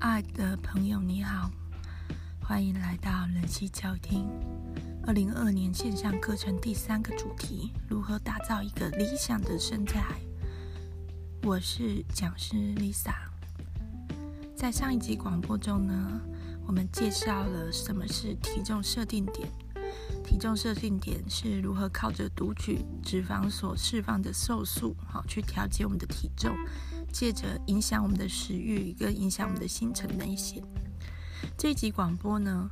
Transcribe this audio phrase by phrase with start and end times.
[0.00, 1.50] 爱的朋友，你好，
[2.40, 4.28] 欢迎来到人气教厅。
[5.04, 10.04] 二零二二年线上课程第三个主题：如何打造一个理想的身材。
[11.42, 13.12] 我是讲师 Lisa。
[14.54, 16.20] 在上一集广播中呢，
[16.64, 19.48] 我们介绍了什么是体重设定点。
[20.24, 26.54] 体重设定点是如何靠着读取脂肪所释放的瘦素，好去调节我们的体重，
[27.12, 30.62] 借着影响我们的食欲跟影响我们的新陈代谢。
[31.56, 32.70] 这一集广播呢，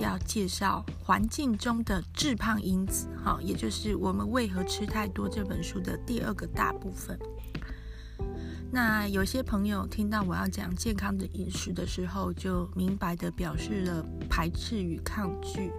[0.00, 7.18] 要介绍环境中的致胖因子，好，也就是我们为何吃太多这本书的第二个大部分。
[8.72, 15.70] 那有些朋友听到我要讲健康的饮食的时候，就明白的表示了排斥与抗拒。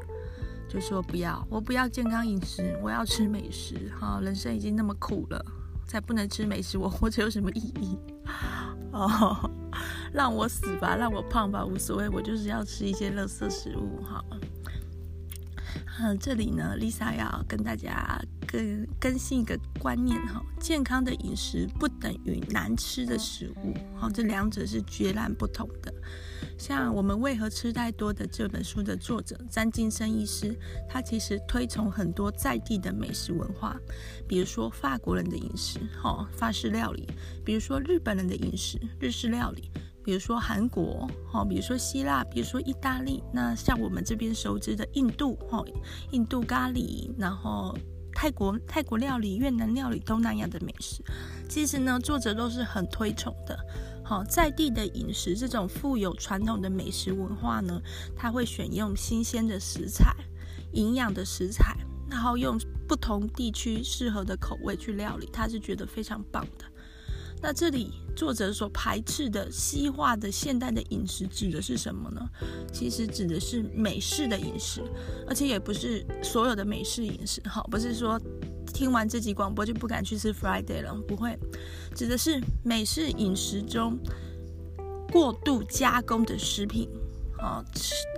[0.69, 3.91] 就说不要，我不要健康饮食，我要吃美食。
[3.99, 5.45] 哈，人生已经那么苦了，
[5.87, 7.97] 才不能吃美食，我活着有什么意义？
[8.91, 9.49] 哦，
[10.11, 14.01] 让我死吧，让我胖吧，无所谓，我就是要吃一些垃圾食物。
[14.03, 14.23] 哈，
[15.99, 25.93] 嗯，这里呢，Lisa 要跟大家更更新一个观念哈，健康的饮食不等于难吃的食物，哈，这两者是截然不同的。
[26.57, 30.57] 像我们为何吃太多的这本书的作者詹金森医师，
[30.89, 33.79] 他其实推崇很多在地的美食文化，
[34.27, 37.05] 比如说法国人的饮食，哈，法式料理；
[37.45, 39.69] 比如说日本人的饮食，日式料理；
[40.03, 43.23] 比如说韩国，哈，比如说希腊，比如说意大利。
[43.31, 45.63] 那像我们这边熟知的印度，哈，
[46.11, 47.77] 印度咖喱，然后
[48.13, 51.03] 泰国泰国料理、越南料理、东南亚的美食，
[51.47, 53.55] 其实呢，作者都是很推崇的。
[54.07, 57.81] 好，在地的饮食，这种富有传统的美食文化呢，
[58.15, 60.15] 他会选用新鲜的食材、
[60.71, 61.75] 营养的食材，
[62.09, 66.63] 然后用不同地区适合的口味去料理，他是觉得非常棒的。
[67.41, 72.25] 那这里作者所排斥的西化的现代的饮食指的是什么呢？
[72.71, 74.81] 其实指的是美式的饮食，
[75.27, 77.41] 而且也不是所有的美式饮食。
[77.45, 78.17] 好，不是说。
[78.77, 81.35] 听完这集广播就不敢去吃 Friday 了，不会，
[81.95, 83.97] 指的是美式饮食中
[85.11, 86.87] 过度加工的食品，
[87.39, 87.65] 啊，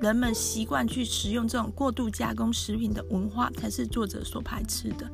[0.01, 5.09] 人们习惯去食用这种过度加工食品的文化，才是作者所排斥的。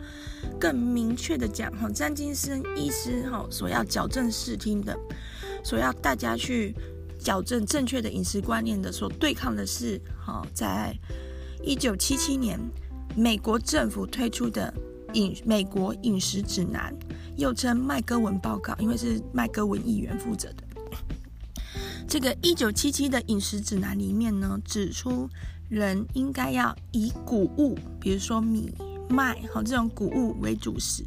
[0.59, 4.97] 更明确的讲，哈，詹金森医师哈所要矫正视听的，
[5.63, 6.73] 所要大家去
[7.19, 10.97] 矫正正确的饮食观念的，所对抗的是，哈，在
[11.61, 12.59] 一九七七年
[13.15, 14.73] 美国政府推出的。
[15.15, 16.93] 饮美国饮食指南，
[17.37, 20.63] 又称麦戈文报告，因为是麦戈文议员负责的。
[22.07, 25.27] 这个一九七七的饮食指南里面呢，指出
[25.69, 28.69] 人应该要以谷物，比如说米、
[29.09, 31.03] 麦，好这种谷物为主食，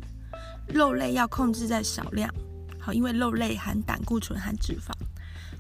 [0.67, 2.33] 肉类要控制在少量，
[2.81, 4.91] 好，因为肉类含胆固醇含脂肪。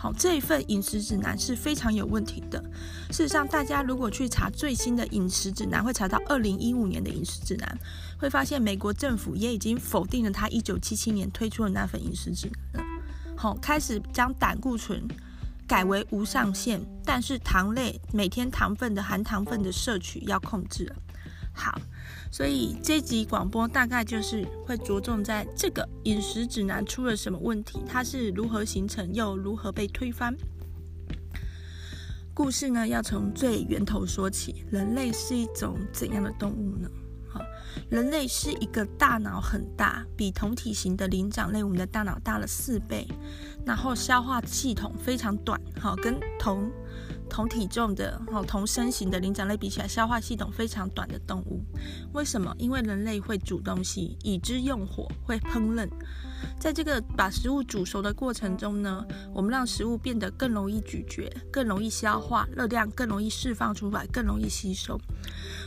[0.00, 2.62] 好，这一份饮食指南是非常有问题的。
[3.10, 7.78] 事实上，大家如果去查最新的饮食指南，会查到二零一五年的饮食指南，
[8.16, 12.88] 会发现美国政府也已经否定了他一九七七年推出的那份饮食指南了。
[13.36, 15.02] 好，开始将胆固醇
[15.66, 20.94] 改为无上限，但是糖类每天糖分的含糖分的摄取要控制。
[21.52, 21.76] 好。
[22.30, 30.36] 所以这集广播大概就是会着重在这个饮食指南出了什么问题，它是如何形成，又如何被推翻。
[32.34, 34.64] 故事呢，要从最源头说起。
[34.70, 36.88] 人类是一种怎样的动物呢？
[37.28, 37.40] 好，
[37.90, 43.08] 人类是一个大脑很大，比同体型的灵长类，我们的大脑大了四倍，
[43.66, 46.70] 然后消化系统非常短，好，跟同。
[47.28, 51.62] 同体重的、同身形的灵长类比起来，消化系统非常短的动物。
[52.12, 52.54] 为什么？
[52.58, 55.88] 因为人类会煮东西，已知用火，会烹饪。
[56.58, 64.98] 在这个把食物煮熟的过程中呢，我们让食物变得更容易咀嚼，更容易消化，热量更容易释放出来，更容易吸收。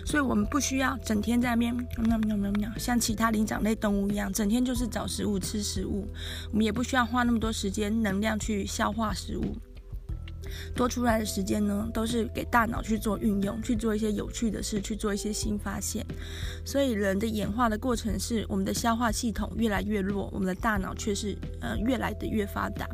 [0.05, 6.07] 所以，我们不需要整天在那边喵喵喵喵，像其他灵长类动物一样，整天就是找食物吃食物。
[6.51, 9.55] 我们也不需要花那么多时间、能量去消化食物。
[10.75, 16.05] 多出来的时间呢，都是给大脑去做运用，去做一些有趣的事，去做一些新发现。
[16.65, 22.87] 所以人的演化的过程是，我们的消化系统越来越弱，我们的大脑却是呃越来的越发达。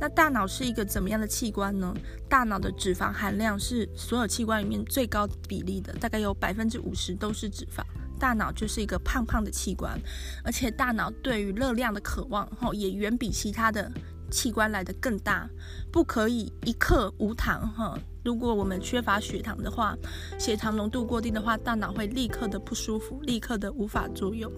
[0.00, 1.94] 那大脑是一个怎么样的器官呢？
[2.28, 7.82] 大脑的脂肪含量是所有器官里面最高比例的，大概有百分之五十都是脂肪。
[8.18, 9.98] 大脑就是一个胖胖的器官，
[10.44, 13.90] 而且大脑对于热量的渴望，吼也远比其他的。
[14.34, 15.48] 器官来得更大，
[15.92, 17.96] 不可以一刻无糖哈。
[18.24, 19.96] 如果我们缺乏血糖的话，
[20.40, 24.50] 血糖浓度过低的话，大脑会立刻的不舒服，立刻的无法作用。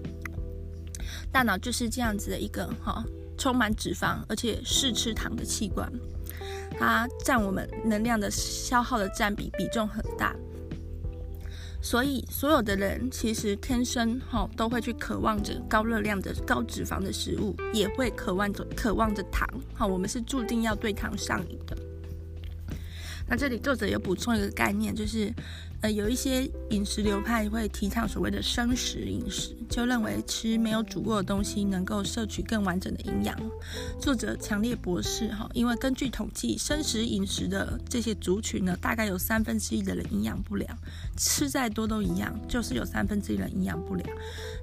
[1.31, 3.05] 大脑就是这样子的一个哈
[3.37, 5.93] 充满脂肪，而且嗜吃糖的器官，
[6.78, 10.34] 它占我们能量的消耗的占比比重很大。
[11.86, 19.48] 所以，所有的人其实天生哈、都会去渴望着高热量的、高脂肪的食物，也会渴望着渴望着糖。
[19.72, 21.78] 好、哦，我们是注定要对糖上瘾的。
[23.28, 25.32] 那这里作者有补充一个概念，就是。
[25.90, 33.36] 有一些饮食流派会提倡所谓的生食饮食，就认为吃没有煮过的东西能够摄取更完整的营养。
[34.00, 40.76] 作者强烈驳斥哈，因为根据统计，生食饮食的这些族群呢，大概有三分之一的人营养不良，
[41.16, 44.08] 吃再多都一样，就是有三分之一人营养不良。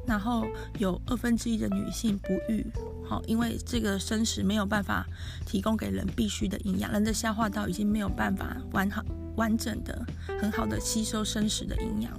[0.06, 0.46] 然后
[0.80, 2.66] 有二分之一的女性不育，
[3.06, 5.06] 好，因为这个生食没有办法
[5.46, 9.04] 提供给人必须的营养，人的消化道已经没有办法完好。
[9.36, 10.06] 完整的、
[10.40, 12.12] 很好的吸收生食的营养，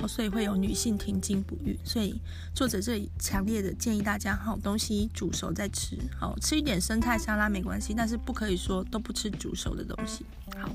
[0.00, 1.78] 好，所以会有女性停经不育。
[1.84, 2.20] 所以
[2.54, 10.24] 作者这里强烈的建议大家，好东西煮熟再吃，好吃一点生菜沙拉没关系，但是不可以说都不吃煮熟的东西。
[10.56, 10.68] 好，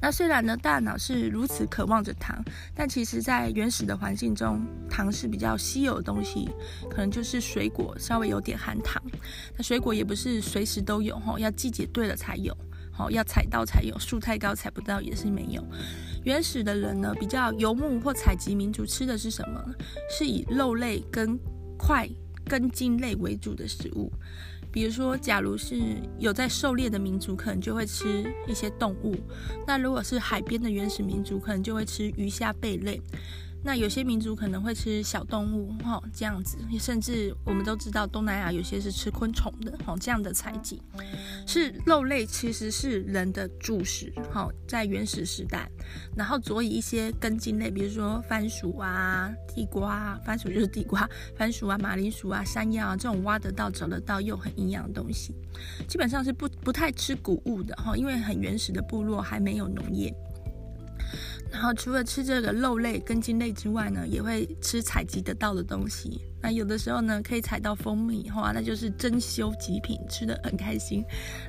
[0.00, 2.40] 那虽然呢，大脑是如此渴望着糖，
[2.74, 6.48] 但其实在原始的环境中，糖是比较稀有的东西，
[6.88, 9.02] 可能就是水果稍微有点含糖。
[9.56, 12.56] 那水果也不是随时都有，哈，要季节对了才有。
[12.98, 15.64] 好，要采到才有，树太高采不到也是没有。
[16.24, 19.64] 原始的人呢，比较游牧或采集民族，吃的是什么？
[20.10, 21.38] 是以肉类跟
[21.78, 22.08] 块
[22.44, 24.12] 根茎类为主的食物。
[24.72, 25.80] 比如说，假如是
[26.18, 29.14] 有在狩猎的民族，可能就会吃一些动物；
[29.64, 33.00] 那如果是海边的原始民族，可能就会吃鱼虾贝类。
[33.62, 40.80] 那有些民族可能会吃小动物，哈，这样子，甚至我们都知道东南亚有些是吃昆虫的，哈，这样的采集。
[41.46, 45.68] 是肉类，其实是人的主食，哈，在原始时代，
[46.16, 55.34] 然后佐以一些根茎类，比如说番薯啊、地瓜，番薯就是地瓜， 番薯啊、马铃薯啊、山药啊这种挖得到、找得到又很营养的东西，
[55.88, 60.14] 基本上是不不太吃谷物的，哈，因为很原始的部落还没有农业。
[61.50, 66.20] 然后除了吃这个肉类、根茎类之外呢，也会吃采集得到的东西。
[66.40, 71.02] 那有的时候呢，可以采到蜂蜜，哇，那就是珍馐极品，吃得很开心。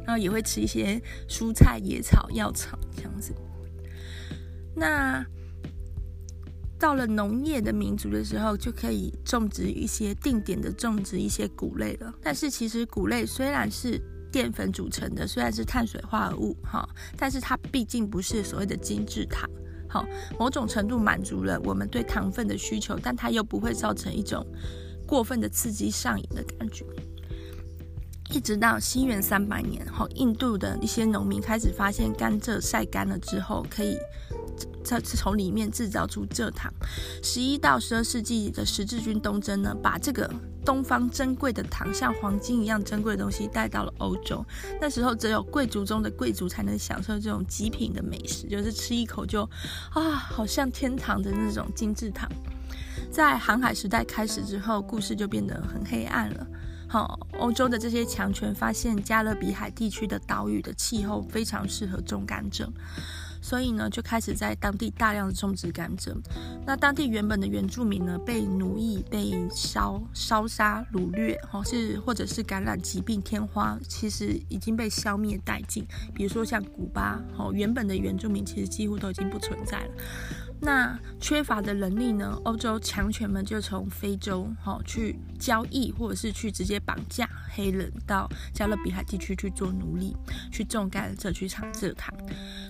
[0.06, 3.34] 然后也会吃一些蔬菜、野草、药草这样子。
[4.76, 5.24] 那
[6.80, 12.14] 到了农业的民族的时候，就可以种植一些定点的种植一些谷类了。
[12.22, 14.02] 但是其实谷类虽然是
[14.32, 16.88] 淀粉组成的，虽然是碳水化合物，哈，
[17.18, 19.48] 但是它毕竟不是所谓的精制糖。
[19.90, 20.06] 好，
[20.38, 24.46] 某种程度满足了我们对糖分的需求，但它又不会造成一种
[25.08, 26.86] 过分的刺激上瘾的感觉。
[28.32, 33.98] 一直到西元三百年，后印度的一些农民开始发现甘蔗晒干了之后，可以
[34.84, 36.72] 在从里面制造出蔗糖。
[37.24, 40.32] 十一到十二世纪的十字军东征呢，把这个。
[40.70, 44.46] 东方珍贵的糖，像黄金一样珍贵的东西带到了欧洲。
[44.80, 49.42] 那时候只有贵族中的贵族才能享受这种极品的美食，就是吃一口就
[49.96, 52.30] 啊，好像天堂的那种精致糖。
[53.12, 56.46] 在航海时代开始之后，故事就变得很黑暗了。
[56.88, 62.68] 好，欧洲的这些强权发现加勒比海地区的岛屿的气候非常适合种甘蔗。
[63.42, 66.16] 所以呢，就开始在当地大量的种植甘蔗。
[66.66, 75.86] 那当地原本的原住民呢，被奴役、被烧、烧杀、掳掠，哈，是或者是感染疾病、天花，其实已经被消灭殆尽。
[76.14, 79.92] 比如说像古巴，哈，原本的原住民其实几乎都已经不存在了。
[80.62, 90.14] 那缺乏的人力呢，欧洲强权们就从非洲，哈，去交易，或者是去直接绑架黑人到加勒比海地区去做奴隶，
[90.52, 92.14] 去种甘蔗，去产蔗糖，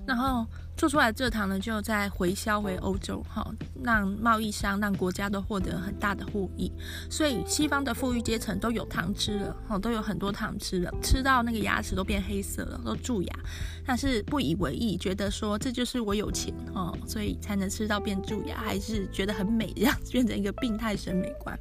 [0.05, 0.45] 然后。
[0.79, 3.45] 做出来蔗糖呢，就再回销回欧洲，哈，
[3.83, 6.71] 让贸易商、让国家都获得很大的获益。
[7.09, 13.39] 所以西方的富裕阶层都有糖吃了，哈，都有很多糖吃了，吃到那个牙齿都变黑色了，都蛀牙。
[13.85, 21.59] 但是不以为意，觉得说这就是我有钱，哦，所以才能吃到变蛀牙，还是觉得很美，这样子变成一个病态审美观。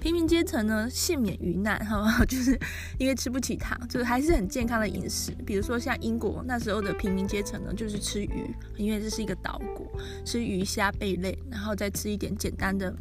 [0.00, 2.56] 平民阶层呢，幸免于难，哈，就是
[2.96, 5.32] 因为吃不起糖，就是还是很健康的饮食。
[5.44, 9.86] 比如说像英国那时候的平民阶层呢，就是吃鱼，鱼因为这是一个岛国，
[10.24, 12.94] 吃鱼虾贝类，然后再吃一点简单的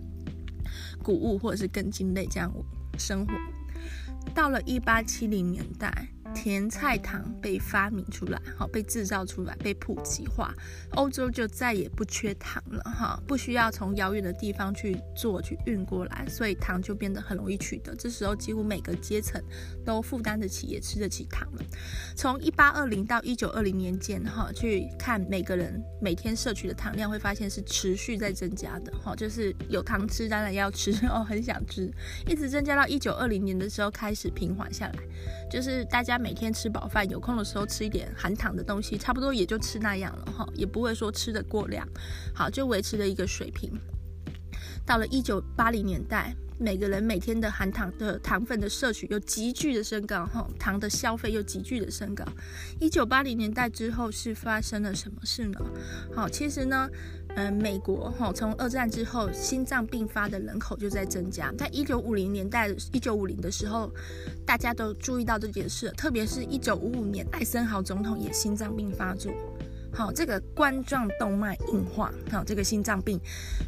[1.03, 2.51] 谷物或者是根茎类这样
[2.97, 3.33] 生活。
[4.33, 10.53] 到了一八七零年代，甜菜糖被发明出来，好，被制造出来，被普及化，
[10.91, 17.95] 欧洲就再也不缺糖了，哈，不需要从遥远的地方去做去运过来，所以糖就变得很容易取得。
[17.95, 19.41] 这时候几乎每个阶层
[19.85, 21.63] 都负担得起，也吃得起糖了。
[22.15, 31.89] 从一八二零到一九二零年间，哈，去看每个人每天摄取的糖量，会发现是持续在增加的，哈，就是有糖吃，当然要吃，哦，很想吃，
[32.27, 34.93] 一直增加到一九二零年的时候开始平缓下来，
[35.49, 35.85] 就是。
[35.85, 41.87] 大家每天吃饱饭，有空的时候吃一点含糖的东西，差不多也就吃那样了哈，也不会说吃得过量，
[42.33, 43.71] 好，就维持了一个水平。
[44.85, 52.25] 到了一九八零年代，每个人每天的含糖的糖分的摄取又急剧的升高，哈，糖的消费又急剧的升高。
[52.79, 55.59] 一九八零年代之后是发生了什么事呢？
[56.13, 56.89] 好，其实呢。
[57.35, 61.51] 嗯，美国哈，从二战之后，心脏病发的人口就在增加。
[61.57, 63.91] 在一九五零年代，一九五零的时候，
[64.45, 69.33] 大家都注意到这件事，特别是一九五五年，艾森豪总统也心脏病发作。
[69.91, 73.19] 好，这个冠状动脉硬化，好，这个心脏病，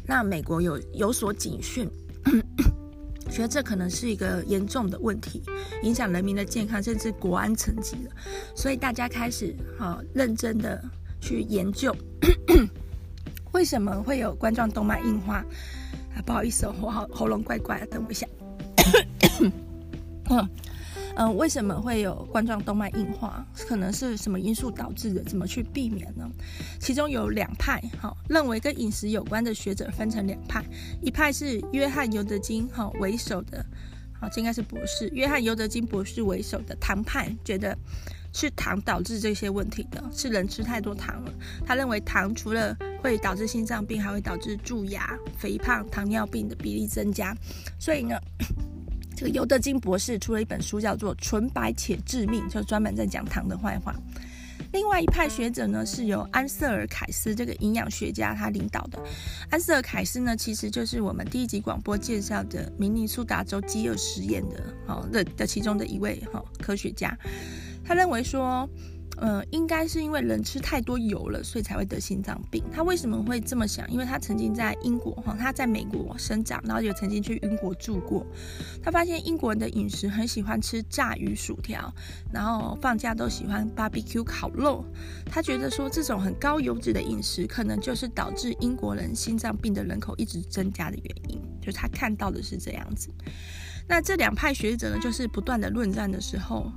[0.06, 1.86] 那美国有有所警讯，
[3.30, 5.42] 觉得这可能是一个严重的问题，
[5.82, 8.10] 影响人民的健康，甚至国安层级了。
[8.54, 10.82] 所以大家开始好认真的
[11.20, 11.94] 去研究。
[13.52, 15.44] 为什么会有冠状动脉硬化？
[16.14, 18.26] 啊，不好意思哦，我喉喉咙怪怪的，等我一下。
[20.30, 20.48] 嗯
[21.16, 23.44] 嗯，为什么会有冠状动脉硬化？
[23.66, 25.22] 可能是什么因素导致的？
[25.24, 26.28] 怎么去避免呢？
[26.78, 30.64] 其中有两派，哈，认为跟饮食有关的学者分成两派，
[31.00, 33.64] 一派是约翰尤德金哈为首的，
[34.20, 37.76] 好，这应该是博士，约翰尤德金博士为首的糖派，觉得。
[38.40, 41.32] 是糖导致这些问题的，是人吃太多糖了。
[41.66, 47.36] 他认为糖除了会导致心脏病，还会导致蛀牙、肥胖、糖尿病的比例增加。
[47.80, 48.16] 所以呢，
[49.16, 53.92] 这个尤德金博士出了一本书，叫做《纯白且致命》，就专门在讲糖的坏话。
[54.72, 59.02] 另外一派学者呢，是由安瑟尔凯斯这个营养学家他领导的。
[59.50, 67.16] 安瑟尔凯斯呢，其实就是我们第一集广播介绍的明尼苏达州饥饿实验的哦的的其中的一位哈科学家。
[67.84, 68.68] 他认为说，
[69.20, 72.62] 嗯，应该是因为人吃太多油了，所以才会得心脏病。
[72.70, 73.90] 他为什么会这么想？
[73.90, 78.24] 因为他曾经在英国哈，他在美国生长，然后也曾经去英国住过。
[78.80, 81.92] 他发现英国人的饮食很喜欢吃炸鱼薯条，
[82.32, 84.84] 然后放假都喜欢 barbecue 烤肉。
[85.26, 91.40] 他觉得说，这种很高油脂的饮食，可能就是导致英国人心脏病的人口一直增加的原因。
[91.60, 93.10] 就他看到的是这样子。
[93.88, 96.70] 那这两派学者呢，就是不断的论战的时候。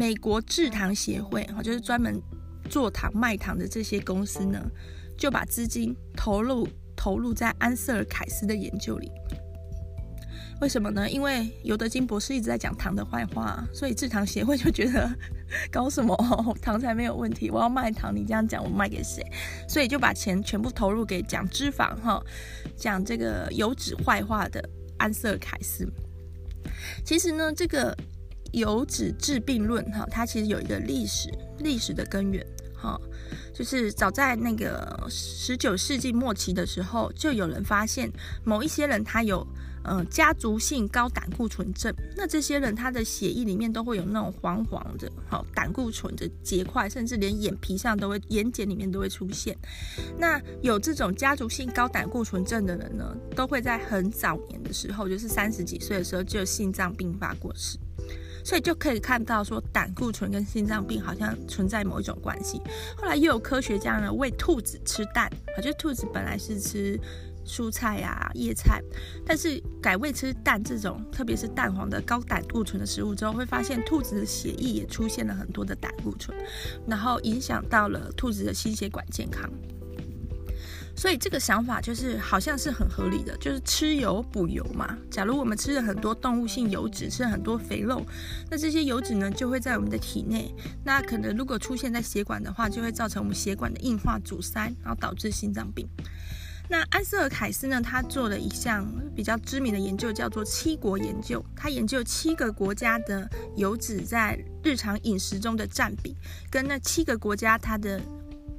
[0.00, 2.18] 美国制糖协会，哈，就是专门
[2.70, 4.58] 做糖卖糖的这些公司呢，
[5.18, 6.66] 就把资金投入
[6.96, 9.12] 投入在安瑟尔凯斯的研究里。
[10.62, 11.10] 为什么呢？
[11.10, 15.06] 因为尤德金博士一直在讲糖的坏话，所以制糖协会就觉得
[15.70, 16.16] 搞什么
[16.62, 19.22] 糖才没有问题，我要卖糖，你这样讲我卖给谁？
[19.68, 22.24] 所以就把钱全部投入给讲脂肪哈，
[22.74, 24.66] 讲这个油脂坏话的
[24.96, 25.86] 安瑟尔凯斯。
[27.04, 27.94] 其实呢，这个。
[28.52, 32.98] 油脂治病论，哈，它其实有一个历史历史的根源，哈，
[33.54, 38.10] 就是早在那个十九世纪末期的时候，就有人发现
[38.44, 39.46] 某一些人他有
[39.84, 49.56] 呃家族性高胆固醇症，那这些人他的血液里面都会有那种黄黄的，好胆固醇的结块，甚至连眼皮上都会眼睑里面都会出现。
[50.18, 57.78] 那有这种家族性高胆固醇症的人呢，都会在很早年的时候，就是三十几岁的时候就心脏病发过世。
[58.50, 62.60] 所以就可以看到，说胆固醇跟心脏病好像存在某一种关系。
[62.96, 66.98] 后来又有科学家呢喂兔子吃蛋，我觉得兔子本来是吃
[67.46, 68.82] 蔬菜呀、啊、叶菜，
[69.24, 76.36] 但是改喂吃蛋这种，特别是蛋黄的高胆固醇的食物之后，会发现兔子的血液也出现了很多的胆固醇，
[76.88, 79.48] 然后影响到了兔子的心血管健康。
[81.00, 84.98] 所以这个想法就是好像是很合理的，就是吃油补油嘛。
[85.10, 88.04] 假如我们吃了很多动物性油脂，吃了很多肥肉，
[88.50, 90.54] 那这些油脂呢就会在我们的体内，
[90.84, 95.88] 那可能如果出现在血管的话，就会造成我们血管的硬化阻塞，然后导致心脏病。
[96.68, 101.42] 那安瑟尔凯斯呢，他做了一项比较知名的研究，叫做七国研究。
[101.56, 103.26] 他研究七个国家的
[103.56, 106.14] 油脂在日常饮食中的占比，
[106.50, 107.98] 跟那七个国家它的。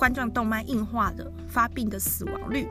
[0.01, 2.67] 冠状动脉硬化的发病的死亡率，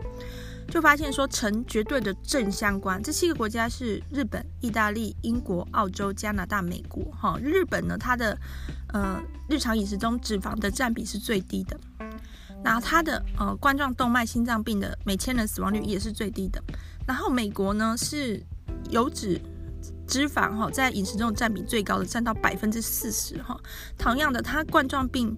[0.67, 3.01] 就发现说呈绝对的正相关。
[3.01, 7.05] 这七个国家是日本、意大利、英国、澳洲、加拿大、美国。
[7.13, 8.37] 哈，日本呢，它的
[8.93, 11.79] 呃日常饮食中脂肪的占比是最低的，
[12.65, 16.61] 然后它的呃冠状动脉心脏病的每千人死亡率也是最低的。
[17.07, 18.45] 然后美国呢是
[18.91, 19.41] 油脂
[20.05, 23.57] 脂肪哈在饮食中占比最高的，占到百分之四十哈。
[23.97, 25.37] 同样的，它冠状病、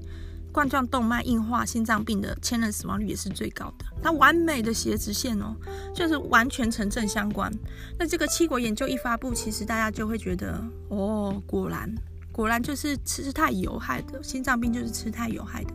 [0.53, 3.87] 冠状动脉硬化、心脏病的千人死亡率也是最高的。
[4.03, 5.57] 它完美的斜直线哦，
[5.95, 7.53] 就是完全成正相关。
[7.99, 11.93] 那这个七国研究一发布，其实大家就会觉得哦，果然
[12.31, 15.73] 果然就是吃太有害的，心脏病就是吃太有害的。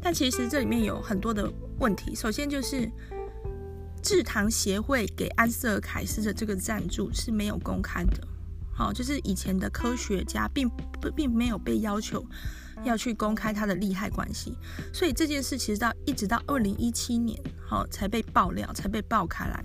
[0.00, 2.90] 但其实这里面有很多的问题，首先就是。
[4.02, 8.26] 制糖协会给安瑟尔凯斯的这个赞助是没有公开的，
[8.72, 12.24] 好，就是以前的科学家并不并没有被要求
[12.84, 14.56] 要去公开他的利害关系，
[14.92, 19.64] 所以这件事其实到一直到二零一七年，好才被爆料，才被爆开来。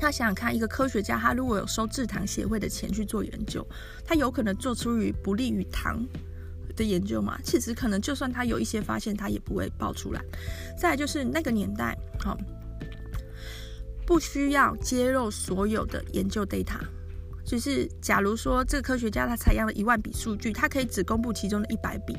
[0.00, 3.66] 他想想看，一个科学家他如果有收制糖协会的钱去做研究，
[4.04, 6.06] 他有可能做出于不利于糖
[6.76, 7.38] 的研究嘛？
[7.42, 10.20] 其实可能就算他有一些发现，他也不会爆出来。
[10.78, 12.36] 再来就是那个年代，好。
[14.06, 16.78] 不需要揭露所有的研究 data，
[17.46, 22.16] 就是假如说这个科学家他采样了一万笔数据，他可以只公布其中的一百笔，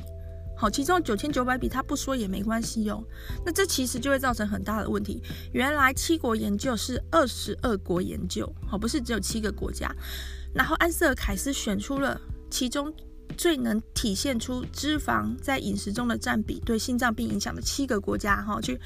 [0.56, 3.04] 好，其中九千九百笔他不说也没关系哦。
[3.44, 5.22] 那这其实就会造成很大的问题。
[5.52, 9.94] 原来七国研究是二十二国研究，好，不是只有七个国家。
[10.54, 12.18] 然后安瑟尔凯斯选出了
[12.50, 12.92] 其中
[13.36, 18.80] 最能体现出脂肪在饮食中的占比对心脏病影响的七个国家，哈，去。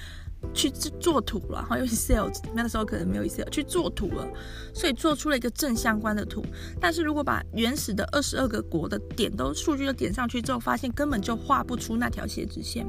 [0.52, 4.28] 去做图了，然后用 Excel，那时候可能没有 Excel，去做图了，
[4.74, 6.44] 所以做出了一个正相关的图。
[6.80, 12.86] 但是如果把原始的二十二个国的点都数据都点上去之后，发现根本就画不出那条斜直线。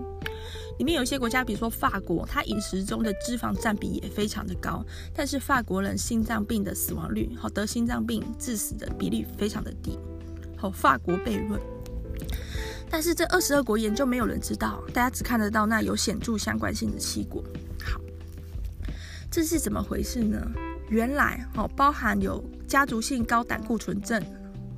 [0.79, 4.83] 里面有一些国家，比如说法国，它饮食中的脂肪占比也非常的高，
[5.13, 9.99] 但是法国人心脏病的死亡率，好，得心脏病致死的比例非常的低。
[10.57, 11.61] 好，法国悖论。
[12.93, 17.43] 但是这二十二国研究没有人知道，大家只看得到那有显著相关性的七国。
[17.83, 17.99] 好，
[19.31, 20.39] 这是怎么回事呢？
[20.89, 24.23] 原来哦，包含有家族性高胆固醇症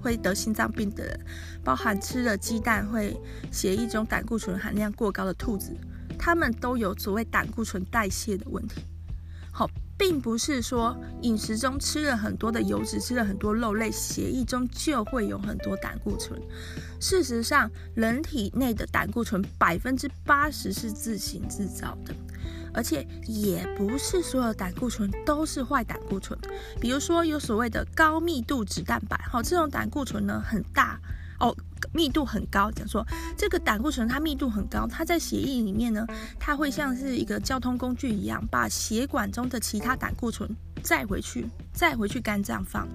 [0.01, 1.19] 会得心脏病的人，
[1.62, 3.19] 包含吃了鸡蛋会
[3.51, 5.75] 血液中胆固醇含量过高的兔子，
[6.17, 8.81] 他们都有所谓胆固醇代谢的问题。
[9.51, 9.69] 好。
[9.97, 16.39] 并不是说饮食中吃了很多的油脂，吃了很多肉类，血液中就会有很多胆固醇。
[16.99, 22.13] 事实上，人体内的胆固醇百分之八十是自行制造的，
[22.73, 26.37] 而且也不是所有胆固醇都是坏胆固醇。
[26.79, 30.99] 比如说，有所谓的高密度脂蛋白，好，这种胆固醇呢很大。
[31.39, 31.55] 哦，
[31.95, 33.05] 密度很高，讲说
[33.37, 36.05] 这个胆固醇它密度很高，它在血液里面呢，
[36.37, 42.85] 它会像是一个交通工具一样，把血管中的其他胆固醇载回去，载回去肝脏放。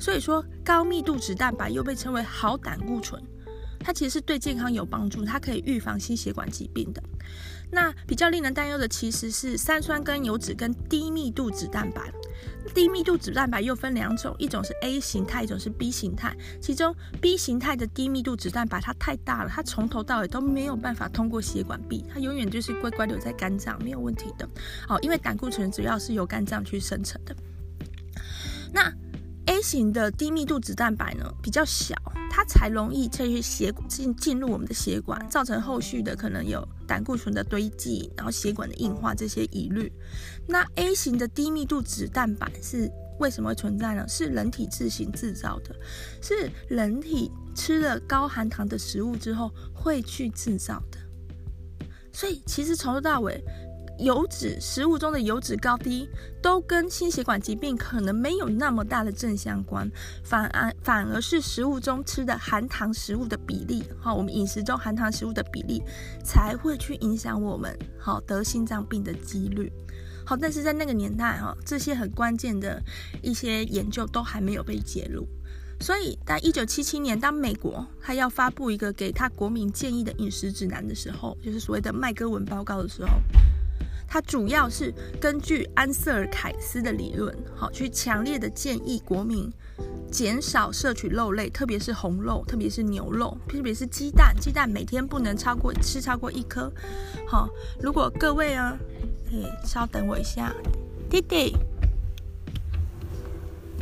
[0.00, 3.22] 所以说，高密度脂蛋白又被称为好胆固醇，
[3.78, 7.02] 它其实是对健康有帮助，它可以预防心血管疾病的。
[7.72, 12.12] 那比较令人担忧的其实是三酸甘油脂跟低密度脂蛋白。
[12.74, 16.36] 低密度脂蛋白又分两种，一种是 A 型态，一种是 B 型态。
[16.60, 24.48] 其中 B 型态的低密度脂蛋白它太大了，它从头到尾都没有办法通过血管壁，它永远就是乖乖留在肝脏，没有问题的。
[24.86, 27.34] 好，因为胆固醇主要是由肝脏去生成的。
[28.72, 28.92] 那
[29.46, 31.94] A 型的低密度脂蛋白呢，比较小，
[32.30, 39.92] 它才容易这些血进进入我们的血管，造成后续的可能有胆固醇的堆积，然后血管的硬化这些疑虑。
[40.46, 44.06] 那 A 型的低密度脂蛋白是为什么会存在呢？
[44.08, 45.74] 是人体自行制造的，
[46.22, 50.98] 是人体吃了高含糖的食物之后会去制造的。
[52.12, 53.42] 所以其实从头到尾。
[53.98, 56.08] 油脂食物中的油脂高低
[56.42, 59.88] 都跟心血管疾病可能没有那么大的正相关，
[60.24, 65.82] 反而反而是食物中吃的含糖食物的比例，好，我们饮食中含糖食物的比例
[66.24, 69.70] 才会去影响我们好得心脏病的几率。
[70.24, 72.82] 好，但是在那个年代哈，这些很关键的
[73.22, 75.26] 一些研究都还没有被揭露，
[75.80, 83.10] 所以在一九七七年，当美国他要发布一个给他国民建议的饮食指南的时候，就是所谓的麦戈文报告的时候。
[84.12, 89.50] 它主要是根据安瑟尔凯斯的理论，好，去强烈的建议国民
[90.10, 96.70] 减少摄取肉类，特别是红肉，特别是牛肉，特别是鸡蛋，鸡蛋每天不能超过吃超过一颗。
[97.26, 97.48] 好，
[97.80, 98.76] 如果各位啊，
[99.30, 100.54] 哎，稍等我一下，
[101.08, 101.56] 弟弟，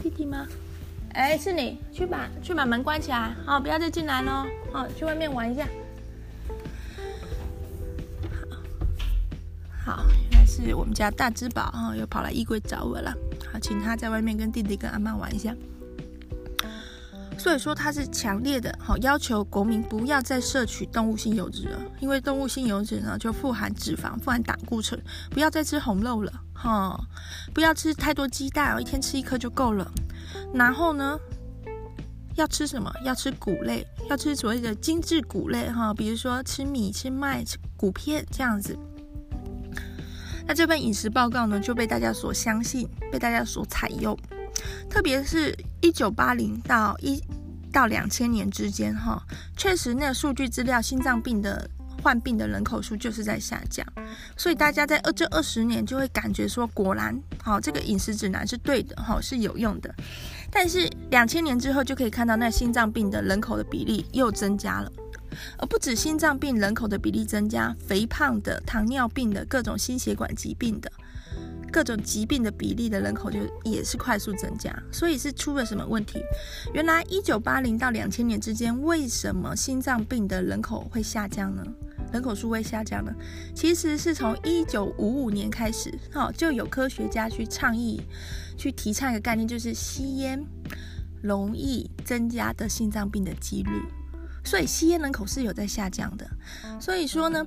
[0.01, 0.47] 弟弟吗？
[1.12, 5.66] 哎，是你，去把去把门关起来，好，不要再进来喽，好，去外面玩一下。
[9.85, 13.12] 好，原来是我们家大之宝啊，又跑来衣柜找我了。
[13.53, 15.55] 好，请他在外面跟弟弟跟阿妈玩一下。
[17.38, 27.01] 所以说他是强烈的哈，要求国民不要再摄取动物性油脂了，因为动物性油脂呢就富含脂肪、富含胆固醇，不要再吃红肉了哈，
[27.55, 29.90] 不要吃太多鸡蛋哦，一天吃一颗就够了。
[30.53, 31.19] 然后呢，
[32.35, 32.93] 要吃什么？
[33.07, 38.79] 要吃谷类，要吃所谓的精致谷类哈，比如说吃米、吃麦、吃谷片这样子。
[40.51, 44.19] 那这份饮食报告呢，就被大家所相信，被大家所采用。
[44.89, 47.23] 特别是一九八零到一
[47.71, 49.23] 到两千年之间，哈，
[49.57, 51.71] 确实那数据资料，心脏病的
[52.03, 53.87] 患病的人口数就是在下降。
[54.37, 59.95] 所以大家在二这二十年就会感觉说，果然，好，这个饮食指南是对的，哈，是有用的。
[60.51, 64.91] 但是两千年之后就可以看到，那心脏病的人口的比例又增加了。
[65.59, 70.90] 而不止心脏病人口的比例增加，肥胖的、糖尿病的、各种心血管疾病的、
[71.73, 74.71] 各种疾病的比例的人口就也是快速增加。
[74.93, 76.21] 所以是出了什么问题？
[76.75, 81.64] 原来一九八零到两千年之间，为什么心脏病的人口会下降呢？
[82.12, 83.14] 人口数会下降呢？
[83.55, 88.03] 其实是从一九五五年开始，哈，就有科学家去倡议、
[88.57, 90.45] 去提倡一个概念，就是吸烟
[91.23, 93.71] 容易增加的心脏病的几率。
[94.44, 96.29] 所以吸烟人口是有在下降的，
[96.81, 97.46] 所以说呢，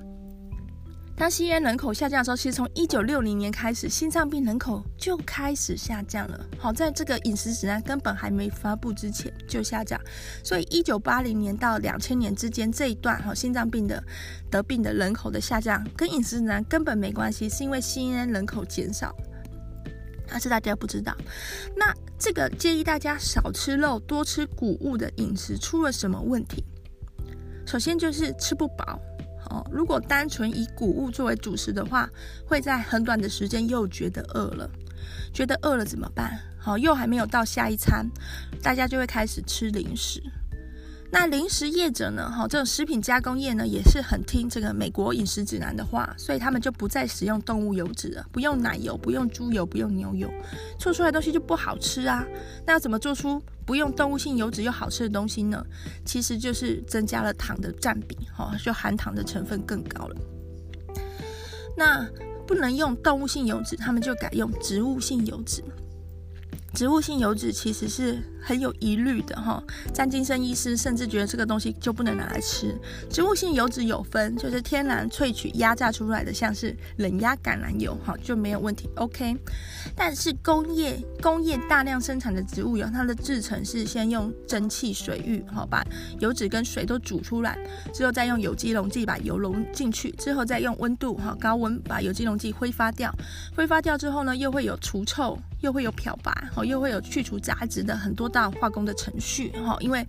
[1.16, 6.46] 当吸烟人口下降的时候，其实从一九六零年开始，心脏病人口就开始下降了。
[6.58, 10.00] 好，在这个饮食指南根本还没发布之前就下降，
[10.42, 14.02] 所以一九八零年到两千年之间这一段，哈，心脏病的
[14.50, 19.14] 得病的人口的下降跟饮食指南根本没关系，是因为吸烟人口减少。
[20.26, 21.14] 但是大家不知道，
[21.76, 26.64] 那这个建议大家少吃肉、多吃谷物的饮食出了什么问题？
[27.66, 28.98] 首先就是吃不饱，
[29.50, 32.08] 哦，如果单纯以谷物作为主食的话，
[32.46, 34.70] 会在很短的时间又觉得饿了，
[35.32, 36.38] 觉得饿了怎么办？
[36.58, 38.08] 好，又还没有到下一餐，
[38.62, 40.22] 大家就会开始吃零食。
[41.10, 42.28] 那零食业者呢？
[42.28, 50.28] 哈，这种食品加工业呢，也是很听这个美国饮食指南的话，所以他们就不再使用动物油脂了，不用奶油，不用猪油，不用牛油，
[50.76, 52.26] 做出来的东西就不好吃啊。
[52.66, 55.64] 那要怎么做出不用动物性油脂又好吃的东西呢？
[56.04, 60.16] 其实就是增加了糖的占比，哈，就含糖的成分更高了。
[61.76, 62.06] 那
[62.46, 65.64] 不能用动物性油脂，他们就改用植物性油脂。
[66.74, 72.78] 植物性油脂其实是很有疑虑的哈，詹金生医师甚至觉得这个东西就不能拿来吃。
[73.10, 79.34] 植物性油脂有分，就是天然萃取压榨出来的，像是冷压橄榄油哈就没有问题，OK。
[79.96, 85.82] 但是工业工业大量生产的植物油，它的制成是先用蒸汽水浴哈把
[86.20, 87.58] 油脂跟水都煮出来，
[87.94, 93.10] 之后再用有机溶剂把油溶进去，之后再用温度哈高温把有机溶剂挥发掉，
[93.56, 95.38] 挥发掉之后呢又会有除臭。
[95.60, 100.04] 又会有漂白，哦，又会有去除杂质的很多到化工的程序，哈，因为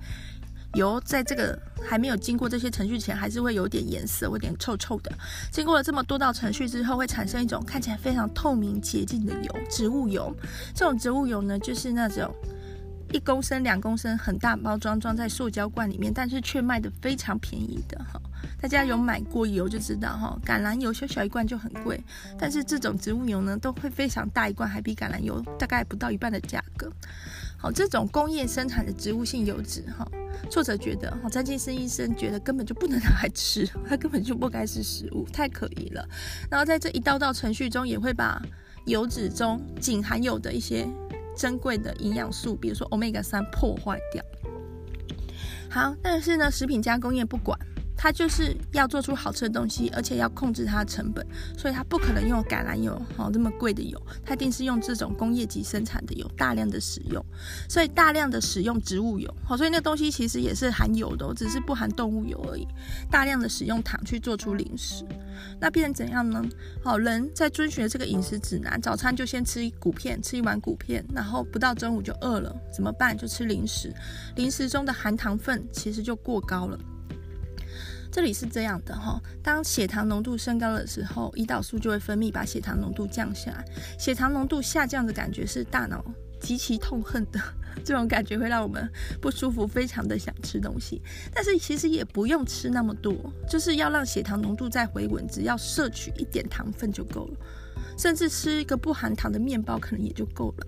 [0.74, 1.58] 油在这个
[1.88, 5.12] 还没有经过这些程序前，还是会有点颜色，会有点臭臭的。
[5.52, 10.36] 经过了这么多道程序之后，会产生一种看起来非常透明洁净的油，植物油。
[10.74, 12.34] 这种植物油呢，就是那种
[13.14, 18.20] 一公升、两公升很大包装装在塑胶罐里面，但是却卖得非常便宜的，哈。
[18.60, 22.04] 大家有买过油就知道哈，橄榄油小小一罐就很贵，
[22.38, 26.92] 但是这种植物油呢，都会非常大一罐，还比橄榄油大概不到一半的价格。
[27.58, 30.08] 好，这种工业生产的植物性油脂哈，
[30.50, 36.08] 作者觉得哈，詹金森医生觉得根本就不能拿来吃，它根本就不该是食物，太可疑了。
[36.50, 38.42] 然后在这一道道程序中，也会把
[38.86, 40.88] 油脂中仅含有的一些
[41.36, 44.24] 珍贵的营养素，比如说欧米伽三破坏掉。
[45.70, 47.58] 好，但是呢，食品加工业不管。
[47.98, 51.26] 它就是要做出好吃的东西，而且要控制它的成本，
[51.58, 57.26] 所以它不可能用橄榄油，好这么贵的油，它一定是用这种工业级生产的油，大量的使用，
[57.70, 62.68] 所以大量的使用植物油，好，所以那东西其实也是含油的，只是不含动物油而已。
[63.10, 65.06] 大量的使用糖去做出零食，
[65.60, 66.44] 那变成怎样呢？
[66.84, 73.18] 好，人在遵循这个饮食指南，早餐就先吃一谷片，吃一碗谷片，然后不到中午就饿了，怎么办？
[73.18, 73.94] 就吃零食，
[74.36, 76.78] 零食中的含糖分其实就过高了。
[78.16, 83.66] 这里是这样的哈，当血糖浓度升高的时候，胰岛素就会分泌，把血糖浓度降下来。
[84.00, 86.02] 血糖浓度下降的感觉是大脑
[86.40, 87.42] 极其痛恨的，
[87.84, 91.02] 这种感觉会让我们不舒服，非常的想吃东西。
[91.34, 93.14] 但是其实也不用吃那么多，
[93.50, 97.38] 就是要让血糖浓度再回稳，只要摄取一点糖分就够了。
[97.98, 100.68] 甚至吃一个不含糖的面包可能也就够了。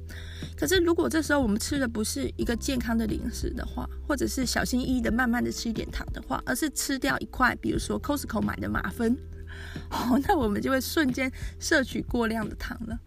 [0.56, 9.16] 可是如果这时候我们吃的不是一个健康的零食的话，或者是小心翼翼的慢慢的吃一点糖的话，而是吃掉一块，比如说 Costco 买的马芬，
[9.92, 13.00] 哦，那我们就会瞬间摄取过量的糖了。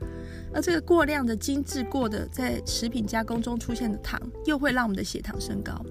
[0.52, 5.84] 而这个过量的精致过的在食品加工中出现的糖，又会让我们的血糖升高。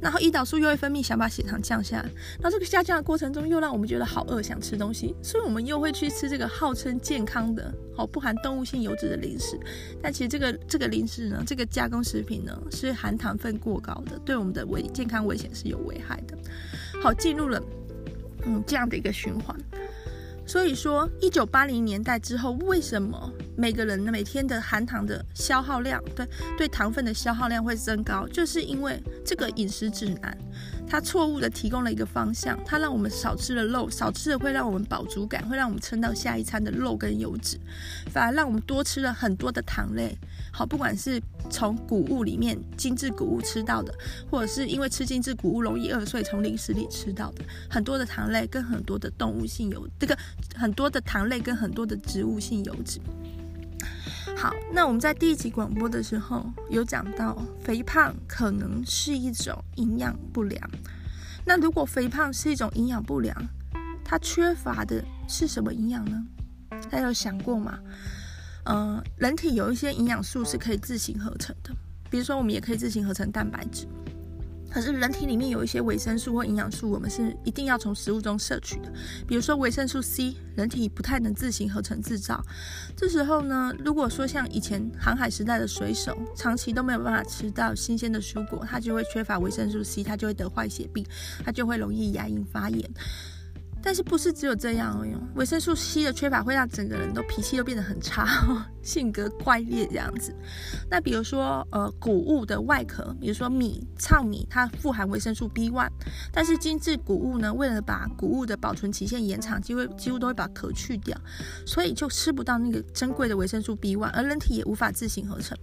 [0.00, 2.10] 然后胰岛素又会分泌，想把血糖降下来。
[2.40, 9.58] 然后这个下降的过程中，又让我们觉得好饿，想吃东西，所以我们又会去吃这个号称健康的、好不含动物性油脂的零食。
[10.02, 16.36] 但其实这个这个零食呢，这个加工食品呢，是含糖分过高的，对我们的危健康危险是有危害的。
[17.02, 17.62] 好，进入了
[18.44, 19.56] 嗯这样的一个循环。
[20.48, 28.26] 所以说，一九八零年代之后，为什么每个人每天的含糖的消耗量，对对糖分的消耗量会增高？
[28.28, 30.38] 就是因为这个饮食指南，
[30.88, 37.58] 它错误的提供了一个方向，它让我们少吃了肉，少吃了会让我们饱足感，会让我们撑到下一餐的肉跟油脂，
[38.10, 40.16] 反而让我们多吃了很多的糖类。
[40.50, 41.20] 好，不管是
[41.50, 43.94] 从谷物里面精致谷物吃到的，
[44.30, 50.16] 或者是因为吃精致谷物容易饿，所以从零食里吃到的很多的糖类跟很多的动物性油，这个
[50.56, 52.98] 很多的糖类跟很多的植物性油脂。
[54.40, 60.70] 好，那我们在第一集广播的时候有讲到，肥胖可能是一种营养不良。
[61.44, 63.36] 那如果肥胖是一种营养不良，
[64.04, 66.24] 它缺乏的是什么营养呢？
[66.88, 67.80] 大家有想过吗？
[68.66, 71.74] 嗯、呃，人体有一些营养素是可以自行合成的，
[72.08, 73.88] 比如说我们也可以自行合成蛋白质。
[74.70, 78.92] 可是人体里面有一些维生素或营养素，我们是一定要从食物中摄取的。
[79.26, 82.44] 比如说维生素 C，人体不太能自行合成制造。
[82.96, 91.04] 这时候呢，如果说像以前航海时代的水手，长期都没有办法吃到新鲜的蔬果，他就会缺乏维生素 C，他就会得坏血病，
[91.44, 92.90] 他就会容易牙龈发炎。
[93.82, 95.06] 但是不是只有这样哦？
[95.34, 98.26] 维生素 C 的缺乏会让整个人都脾气都变得很差，
[98.82, 100.34] 性格怪劣这样子。
[100.90, 105.88] 那比如说，呃，谷物的外壳，比如说米、糙米，它富含维生素 B1，
[106.32, 111.16] 但是精致谷物呢，为了把谷物的保存期限延长，几乎几乎都会把壳去掉，
[111.64, 115.56] 所以就吃不到那个珍贵的维生素 B1，而人体也无法自行合成，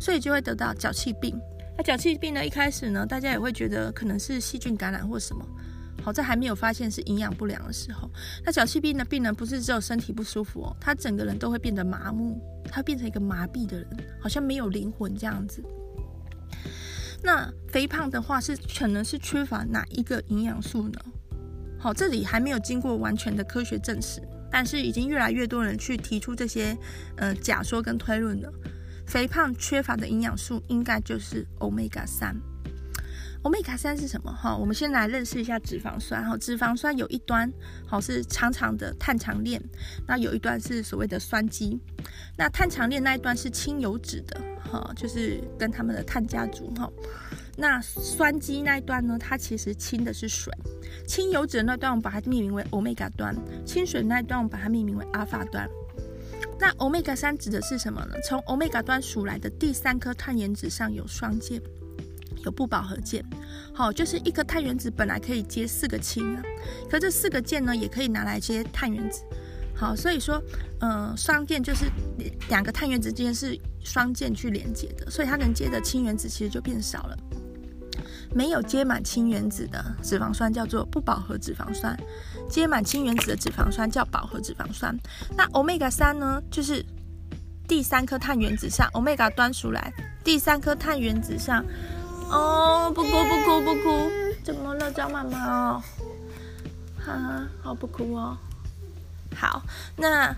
[0.00, 1.38] 所以就会得到脚气病。
[1.78, 5.46] 那脚气病呢，一开始呢，大家也会觉得可能是细菌感染或什么。
[6.02, 8.10] 好在还没有发现是营养不良的时候，
[8.44, 13.88] 那脚气病的病人不是只有身体不舒服哦，他整个人都会变得麻木，他变成一个麻痹的人，
[14.20, 15.62] 好像没有灵魂这样子。
[17.22, 20.98] 那肥胖的话是可能是缺乏哪一个营养素呢？
[21.78, 26.76] 好，这里还没有经过完全的科学证实，但是已经越来越多人去提出这些
[27.16, 28.52] 呃假说跟推论了。
[29.06, 31.46] 肥胖缺乏的营养素应该就是。
[31.58, 32.34] 欧米伽三
[33.96, 34.32] 是什么？
[34.32, 36.24] 哈，我们先来认识一下脂肪酸。
[36.24, 37.50] 哈，脂肪酸有一端，
[37.86, 39.60] 好是长长的碳长链，
[40.06, 41.78] 那有一端是所谓的酸基。
[42.36, 46.72] 那碳长链那一端是氢油脂的，哈，就是跟他们的碳家族。
[46.74, 46.90] 哈，
[47.56, 50.52] 那酸基那一端呢，它其实亲的是水。
[51.06, 55.68] 亲油脂的那段我们把它命名为欧米伽端，亲水那一端我们把它命名为阿法端。
[56.58, 58.14] 那欧米伽三指的是什么呢？
[58.22, 61.60] 从欧米伽端数来的第三颗碳原子上有双键。
[62.44, 63.24] 有不饱和键，
[63.74, 66.42] 好，就是一颗碳原子本来可以接四个氢啊，
[66.90, 69.22] 可这四个键呢，也可以拿来接碳原子，
[69.74, 70.42] 好，所以说，
[70.80, 71.86] 呃，双键就是
[72.48, 77.16] 两个碳原子之间是双键去连接的，所以它能接的氢原子其实就变少了。
[78.32, 81.98] 没有接满氢原子的脂肪酸叫做不饱和脂肪酸，
[82.48, 84.96] 接满氢原子的脂肪酸叫饱和脂肪酸。
[85.36, 86.84] 那欧米伽三呢，就是
[87.66, 91.64] 第三颗碳原子上，欧米伽端出来，第三颗碳原子上。
[92.30, 94.10] 哦，不哭不哭不哭，
[94.44, 95.70] 怎么了，张妈妈？
[95.70, 95.82] 哦，
[96.98, 98.36] 哈哈，好不哭哦。
[99.34, 99.62] 好，
[99.96, 100.34] 那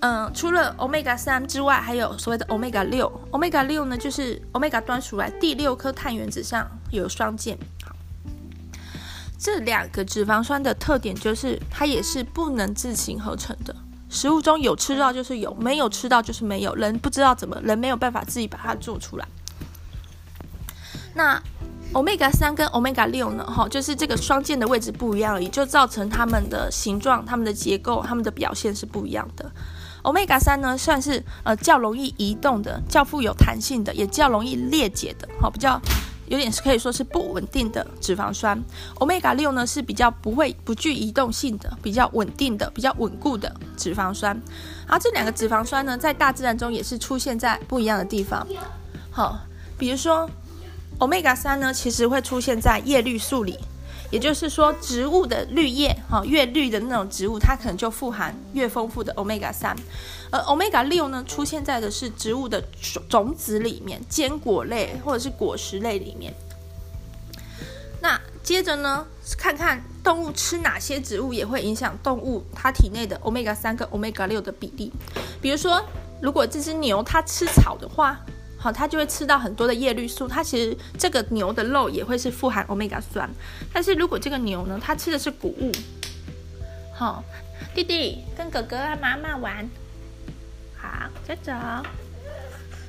[0.00, 3.10] 嗯、除了 omega 三之外，还有所谓的 omega 六。
[3.32, 7.58] omega 六呢，就是 omega 端出来第六颗碳原子上有双键。
[9.38, 13.74] 这两个脂肪酸的特点就是它也是不能自行合成的。
[14.08, 16.74] 食物中有吃到就是有，没有吃到就是没有。
[16.74, 19.26] 人不知道怎么，人没有办法自己把它做出来。
[21.16, 21.42] 那
[21.94, 23.42] 欧米伽三跟欧米伽六呢？
[23.44, 29.50] 哈，就是这个双键的位置不一样而已，就造成它们的形状、它们的结构、它们的表现是不一样的。
[30.02, 35.80] 欧米伽三呢，算是呃较容易移动的、较富有弹性的，也较容易裂解的，哈，比较
[36.26, 38.62] 有点是可以说是不稳定的脂肪酸。
[38.96, 44.38] 欧米伽六呢是比较不会不具移动性的、比较稳定的、比较稳固的脂肪酸。
[44.86, 48.46] 而这两个脂肪酸呢，在大自然中也是出现在不一样的地方。
[49.10, 49.38] 好，
[49.78, 50.28] 比如说。
[50.98, 53.58] Omega 三呢，其实会出现在叶绿素里，
[54.10, 59.76] 也就是说，植物的绿叶，哈，越绿的那种植物，它可能就富含越丰富的 Omega 三。
[60.30, 66.32] 而 Omega 六呢，出现在的是植物的种种子里面，坚果类或者是果实类里面。
[68.00, 69.06] 那接着呢，
[69.36, 74.92] 看看动物吃哪些植物也会影响动物它体内的 Omega 三跟 Omega 六的比例。
[75.42, 75.84] 比如说，
[76.22, 78.18] 如果这只牛它吃草的话，
[78.72, 80.26] 它就会吃到很多的叶绿素。
[80.28, 83.28] 它其实这个牛的肉也会是富含欧米伽酸。
[83.72, 85.72] 但是如果这个牛呢，它吃的是谷物，
[86.94, 87.22] 好，
[87.74, 89.68] 弟弟跟哥哥和妈妈玩，
[90.76, 90.88] 好，
[91.26, 91.52] 走走。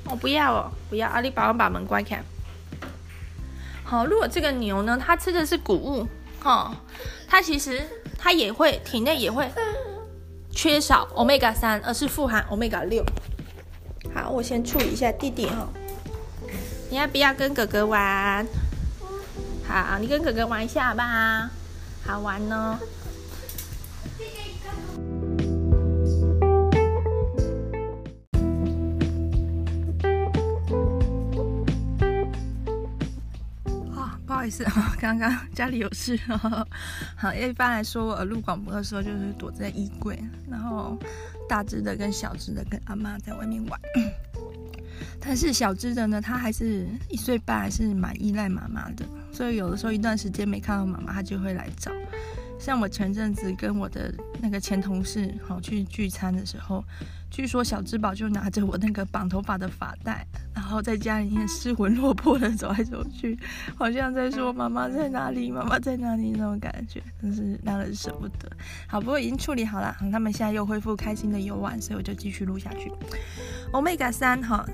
[0.09, 1.09] 我、不要哦，不要！
[1.09, 2.23] 阿里巴巴把门关开。
[3.83, 6.07] 好，如果这个牛呢，它吃的是谷物，
[6.41, 6.73] 哈、
[7.27, 7.81] 它其实
[8.17, 9.49] 它也会体内也会
[10.49, 13.03] 缺少欧米伽三，而是富含欧米伽六。
[14.13, 15.67] 好，我先处理一下弟弟哈、哦。
[16.89, 18.45] 你要不要跟哥哥玩？
[19.67, 21.49] 好，你跟哥哥玩一下吧，
[22.05, 22.77] 好玩哦。
[34.49, 34.63] 是
[35.01, 36.17] 刚刚家里有事，
[37.17, 40.17] 好，一般来说，我录广播的时候就是躲在衣柜，
[40.49, 40.97] 然后
[41.47, 43.79] 大只的跟小只的跟阿妈在外面玩。
[45.19, 51.91] 但是小只的呢，他还是一岁半，还是蛮依赖妈妈的，所以有的时候一段时间没看到妈妈，他就会来找。
[52.59, 56.83] 像我前阵子跟我的那个前同事好去聚餐的时候，
[57.29, 63.37] 据说小芝宝就拿着我那个绑头发的发带，然后在家里面失魂落魄的走来走去，
[63.75, 68.49] 好像在说妈妈在哪里，妈妈在哪里那种感觉，真是让人舍不得。
[68.87, 72.91] 好，不过已经处理好了，他们现在又恢复开心的游玩，所以我就继续录下去。
[73.71, 74.65] Omega 三哈。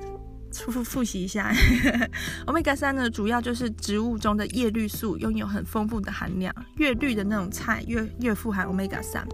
[0.53, 1.51] 复复复习一下，
[2.45, 9.27] Omega 三呢，主要就是植物中的叶绿素拥有很丰富的含量，越绿的那种菜越越富含 Omega 三。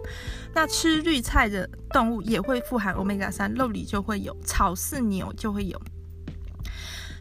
[0.54, 5.80] 那吃绿菜的动物也会富含 Omega 三，肉里就会有，草饲牛就会有。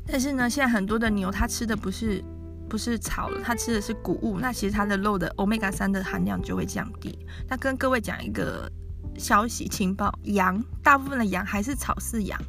[0.07, 2.23] 但是呢，现在很多的牛它吃的不是
[2.67, 7.17] 不是草了，它吃的是谷物，那其实它的肉的 Omega 三的含量就会降低。
[7.47, 8.71] 那跟各位讲一个。
[9.19, 12.39] 消息情报：羊，大部分的羊还是草饲羊。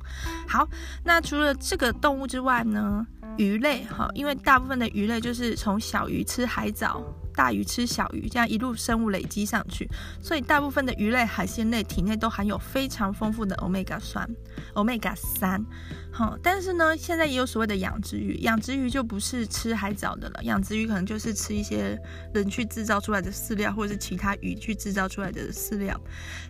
[0.49, 0.67] 好，
[1.05, 3.07] 那除了这个动物之外呢？
[3.37, 7.03] 鱼类哈，因为大部分的鱼类就是从小鱼吃海藻，
[7.41, 9.89] 大鱼吃小鱼，这样一路生物累积上去，
[10.21, 14.29] 所以大部分的鱼类、海鲜类体内都含有非常丰富的欧米伽酸、
[14.75, 15.65] 欧米伽三。
[16.13, 21.99] 好，但是呢，现在也有所谓的养殖鱼，养殖鱼就不是吃海藻的了，养殖鱼可能就是吃一些
[22.35, 25.99] 人去制造出来的饲料，或者是其他鱼去制造出来的饲料。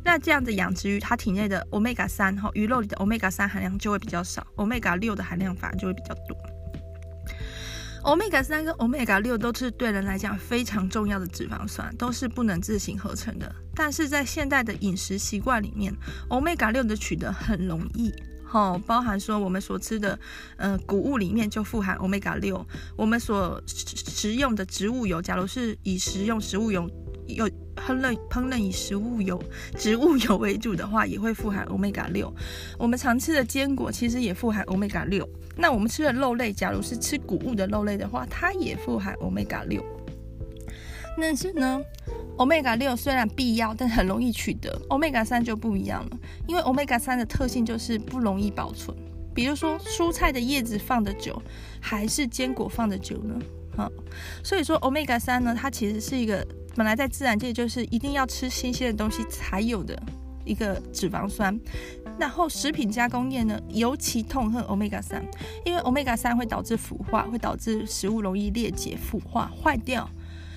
[0.03, 6.37] 那这样的养殖鱼，它体内的欧米伽三哈，鱼肉里的欧米伽三含量就会比较少，欧米伽六的含量反而就会比较多。
[8.03, 13.55] 欧米伽三跟欧米伽六都是对人来讲非常重要的脂肪酸，都是不能自行合成的。
[13.75, 15.95] 但是在现代的饮食习惯里面，
[16.29, 18.13] 欧米伽六的取得很容易，
[18.51, 20.19] 哦，包含说我们所吃的，
[20.57, 26.91] 呃，谷物里面就富含欧米伽六，我们所食用的植物油，假如是以食用植物油，
[27.35, 29.43] 有烹饪烹饪以食物油、
[29.77, 32.33] 植物油为主的话，也会富含欧米伽六。
[32.79, 35.29] 我们常吃的坚果其实也富含欧米伽六。
[35.57, 39.85] 那我们吃的肉类，假如是吃谷物的肉类的话，它也富含欧米伽六。
[41.19, 41.83] 但是呢，
[42.37, 44.81] 欧米伽六虽然必要，但很容易取得。
[44.89, 48.97] 欧米伽三就不一样了，因为欧米伽三的特性就是不容易保存。
[49.35, 51.41] 比如说，蔬菜的叶子放的久，
[51.81, 53.39] 还是坚果放的久呢？
[53.77, 53.91] 哈，
[54.43, 60.01] 所以说欧米伽三呢，它其实是一个本来在自然界就是一定要吃新鲜的东西才有的
[60.45, 61.59] 一个脂肪酸。
[62.19, 65.25] 然后食品加工业呢，尤其痛恨欧米伽三，
[65.65, 70.09] 因为欧米伽三会导致腐化，会导致食物容易裂解、腐化、坏掉。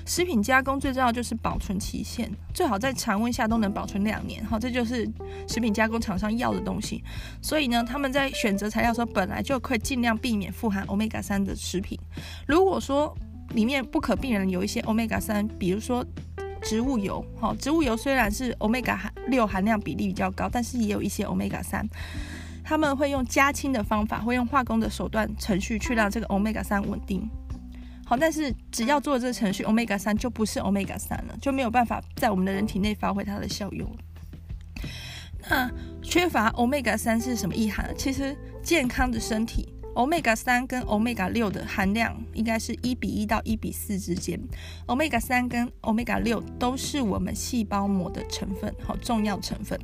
[0.05, 4.43] 食品加工最重要就是保存期限，最好在常温下都能保存两年。
[4.43, 5.09] 好，这就是
[5.47, 7.01] 食品加工厂商要的东西。
[7.41, 11.97] 所以呢，他们在选择材料时候，本来就可以尽量避免富含欧米伽三的食品。
[12.45, 13.15] 如果说
[13.53, 16.05] 里面不可避免的有一些 omega 三，比如说。
[16.65, 21.85] 植物油，好，植物油虽然是欧米伽六含量比例比较高，但是也有一些 omega 三。
[22.63, 27.29] 他们会用加氢的方法，会用化工的手段程序去让这个 omega 三稳定。
[28.05, 33.93] 好，但是只要做这个程序，omega 三就不是 omega 三了，就没有办法在我们的人体内发挥它的效用。
[35.49, 35.69] 那
[36.01, 37.93] 缺乏 omega 三是什么意涵？
[37.97, 39.67] 其实健康的身体。
[39.95, 44.39] 欧米伽三跟欧米伽六的含量应该是一比一到一比四之间。
[44.87, 49.79] 欧米伽三跟欧米伽六都是我们细胞膜的成分，好重要成分。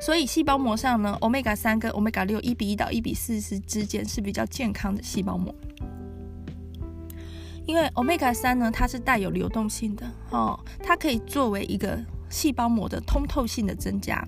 [0.00, 5.54] 所以细胞膜上呢，欧米伽三跟欧米伽六一比一到一比四之之间是比较健康的细胞膜。
[7.66, 14.26] 因为欧米伽三呢，它是带有流动性的，哦，它可以作为一个细胞膜的通透性的增加，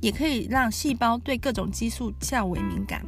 [0.00, 3.04] 也可以让细胞对各种激素较为敏感。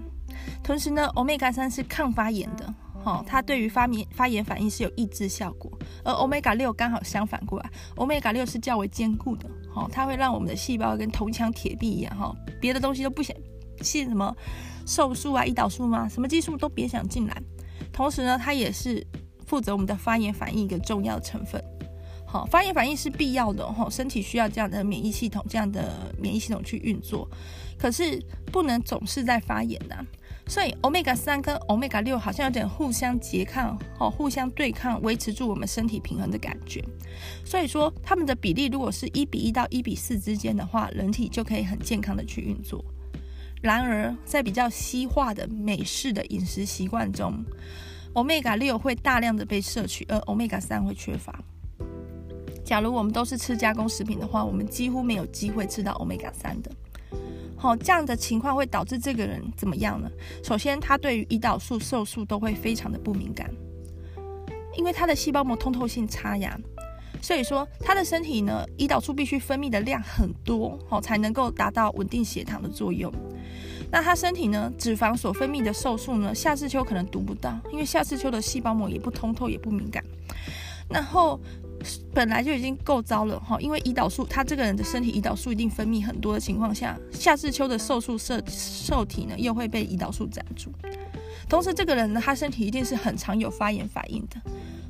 [0.63, 5.71] 同时呢，欧米伽三是抗发炎的，哈，它对于发炎发炎反应是有抑制效果，
[6.05, 13.37] 而 Omega 六刚好相反过来，Omega 六是较为坚固的，哈，它会让我们的细胞跟铜墙铁壁一样，哈，别的东西都不想
[13.81, 14.35] 信什么
[14.87, 16.09] 瘦素啊、胰岛素吗？
[16.09, 17.43] 什么激素都别想进来。
[17.93, 19.05] 同时呢，它也是
[19.47, 21.63] 负责我们的发炎反应一个重要成分。
[22.27, 27.29] 好，发炎反应是必要的哈，身体需要这样的免疫系统，这样的免疫系统去运作。
[27.77, 28.23] 可是
[28.53, 29.97] 不能总是在发炎呐、
[30.51, 36.85] 所以 Omega 三跟 Omega 六好像有点互相拮抗，哦，互相对抗，维持住我们身体平衡的感觉。
[37.45, 42.85] 所以说，它们的比例如果是一比一到一比四之间的话，人体就可以很健康的去运作。
[43.63, 47.33] 然而，在比较西化的美式的饮食习惯中
[48.15, 51.41] ，Omega 六会大量的被摄取，而 Omega 三会缺乏。
[52.65, 56.73] 假如我们都是吃加工食品的话，我们几乎没有机会吃到 Omega 三的。
[57.57, 60.11] 好，这样的情况会导致这个人怎么样呢？
[60.43, 63.51] 首先，他对于胰岛素、瘦素都会非常的不敏感，
[64.75, 66.59] 因为他的细胞膜通透性差呀。
[67.21, 73.13] 所以说，他的身体呢，胰岛素必须分泌的量很多，好，才能够达到稳定血糖的作用。
[73.93, 80.03] 那他身体呢，脂肪所分泌的瘦素呢，下视丘可能读不到，因为下视丘的细胞膜也不通透，也不敏感。
[80.89, 81.39] 然后。
[82.15, 90.71] 本来就已经够糟了哈，因为胰岛素，他这个人的身体胰岛素一定分泌很多的情况下，下视丘的瘦素受受体呢又会被胰岛素占住，
[91.49, 94.41] 同时这个人呢，他身体一定是很常有发炎反应的，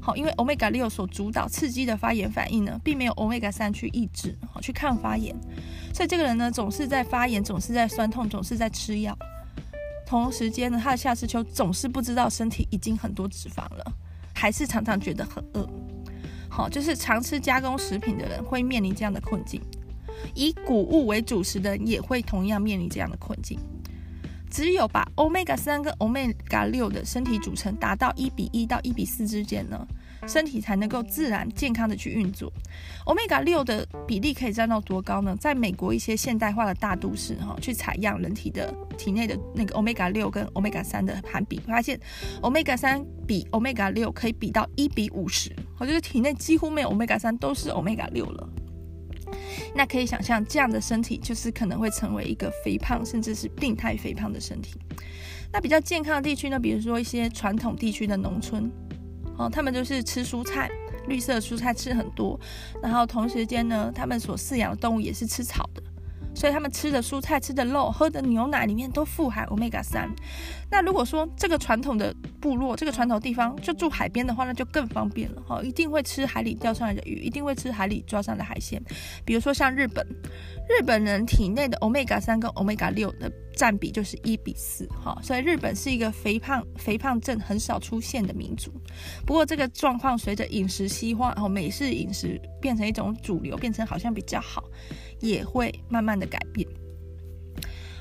[0.00, 5.34] 好，因为 Omega 六所主导刺激的发炎反应呢，并没有 Omega 三去抑制，好去抗发炎，
[5.94, 9.16] 所以这个人呢总是在发炎，总是在酸痛，总是在吃药，
[10.06, 13.92] 同时间呢，他的下视丘总是不知道身体已经很多脂肪了，
[14.34, 15.68] 还是常常觉得很饿。
[16.50, 19.62] 好，就是常吃加工食品的人会面临这样的困境，
[20.34, 23.58] 以谷物为主食的人也会同样面临这样的困境。
[24.50, 29.86] 只有把 Omega 三跟 Omega 六的身体组成达到一比一到一比四之间呢，
[30.26, 32.52] 身体才能够自然健康的去运作。
[33.06, 35.36] Omega 六的比例可以占到多高呢？
[35.40, 41.98] 在美国一些现代化的大都市哈，去采样人体的体内的那个 Omega 六跟 Omega 三的含比，发现
[42.42, 48.48] Omega 三比 Omega 六可以比到一比五十，我觉得体内几乎没有 Omega 三，都是 Omega 六了。
[49.74, 54.78] 那可以想象，这样的身体就是可能会成为一个肥胖，甚至是病态肥胖的身体。
[55.52, 56.58] 那比较健康的地区呢？
[56.58, 58.70] 比如说一些传统地区的农村，
[59.40, 60.70] 哦，他们就是吃蔬菜，
[61.08, 62.38] 绿色蔬菜吃很多，
[62.82, 65.82] 然后同时间呢，他们所饲养的动物也是吃草的。
[66.34, 70.08] 所以他们吃的蔬菜、吃的肉、喝的牛奶里面都富含 Omega 三。
[70.70, 78.80] 那如果说这个传统的部落、这个传统地方就住海边的话，那就更方便了哈，一定会吃海里钓上来的鱼，一定会吃海里抓上的海鲜。
[79.24, 80.06] 比如说像日本，
[80.68, 88.72] 日本人体内的 Omega 三跟 Omega 六的占比就是一比四哈，所以日本是一个肥胖肥胖症很少出现的民族。
[89.26, 94.62] 不过这个状况随着饮食西化，然后美式饮食变成一种主流，变成好像比较好。
[95.20, 96.66] 也会慢慢的改变。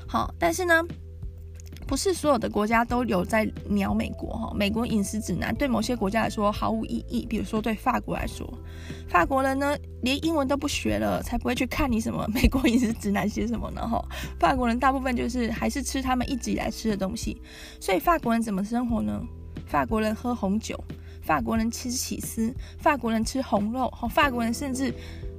[0.08, 0.84] 好，但是呢，
[1.86, 4.52] 不是所有的国家都有在鸟美国哈。
[4.56, 8.52] 美国饮食指南对某些国家来说毫无意义，比如说对法国来说，
[9.08, 14.04] 法国人呢连英文都不学了，才不会去看你什么美国饮食指南写什么呢哈。
[14.40, 17.40] 法国人大部分就是还是吃他们一直以来吃的东西，
[17.80, 19.22] 所以法国人怎么生活呢？
[19.68, 20.84] 法国人喝红酒，
[21.22, 24.92] 法国人吃起司，法国人吃红肉，哈，法国人甚至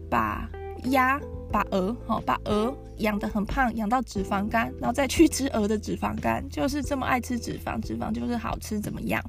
[0.08, 0.48] 把
[0.84, 1.20] 鸭。
[1.50, 9.22] 把鹅，好，把鹅养得很胖，养到脂肪肝，然后再去吃鹅的脂肪肝，就是这么爱吃脂肪，脂肪就是好吃，怎么样？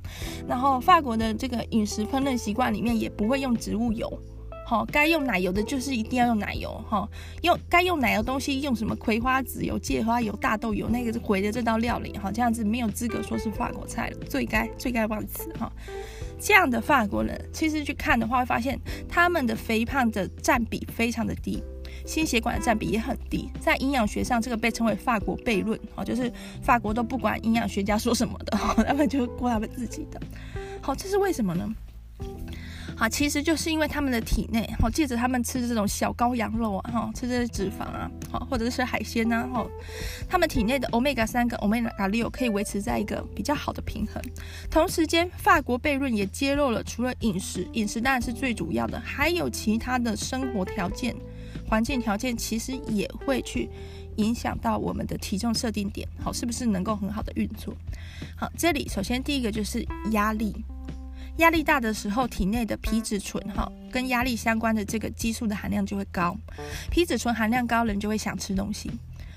[0.48, 4.12] 然后法国的这个饮食烹饪习惯里面也不会用植物油，
[4.66, 7.08] 好，该用奶油的就是一定要用奶油，哈，
[7.42, 15.72] 用该用奶油东西用什么葵花籽油、芥花油、大豆油，那个是毁的这道料理，哈，这样子没有资格说是法国菜了，罪该罪该万死，哈。
[16.44, 21.64] 这样的法国人其实去看的话，会发现他们的肥胖的占比非常的低。
[22.06, 26.32] 心血管的占比也很低，在营养学上，这个被称为法国悖论，哦，就是
[26.62, 30.20] 法国都不管营养学家说什么的， 他们就过他们自己的。
[30.82, 31.70] 好，这是为什么呢？
[32.96, 39.66] 好，其实就是因为他们的体内，好，借着他们吃这种小羔羊肉啊，哈，吃这些脂肪啊，好，或者是吃海鲜呐，哈，
[40.30, 44.22] 他们体内的 Omega 三跟 Omega 六可以维持在一个比较好的平衡。
[44.70, 51.16] 同时间，法国悖论也揭露了，除了饮食，饮食当然是最主要的，还有其他的生活条件。
[51.72, 53.70] 环境条件其实也会去
[54.18, 57.74] 影响到我们的体重设定点，好，是不是能够很好的运作？
[58.36, 60.54] 好，这里首先第一个就是压力，
[61.38, 66.36] 压力大的时候，体内的皮质醇，哈，跟压力相关的这个激素的含量就会高，
[66.92, 68.92] 皮质醇含量高，人就会想吃东西，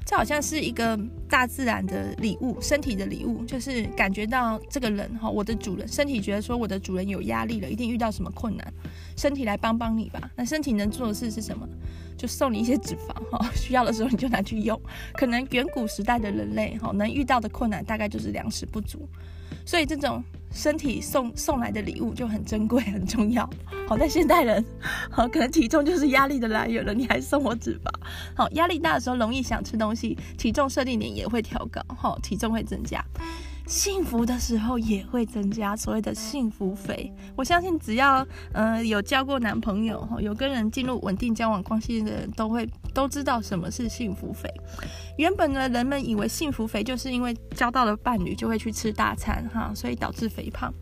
[0.07, 0.99] 这好像是一个
[1.29, 8.75] 大自然的礼物，身体的礼物，就是感觉到这个人哈，我的主人身体觉得说我的主人有压力了，一定遇到什么困难，
[9.17, 10.31] 身体来帮帮你吧。
[10.37, 11.67] 那身体能做的事是什么？
[12.17, 14.81] 就送你一些脂肪哈，需要的时候你就拿去用。
[15.15, 19.09] 可能远古时代的人类哈，能遇到的困难大概就是粮食不足，
[19.65, 20.23] 所以这种。
[20.57, 23.45] 身体送送来的礼物就很珍贵很重要，
[23.89, 24.65] 好，在现代人，
[25.11, 27.91] 好，可能体重就是压力的来源了，你还送我脂肪，
[28.37, 33.05] 好，压力大的时候容易想吃东西，体重设定点也会调高，好，体重会增加。
[33.67, 37.11] 幸福的时候也会增加，所谓的幸福肥。
[37.35, 44.53] 我相信只要呃有交过男朋友，有跟人进入稳定交往关系的人都会都知道什么是幸福肥。
[45.17, 50.73] 原本呢，人们以为幸福肥就是因为交到了伴侣就会去吃大餐哈，所以导致肥胖。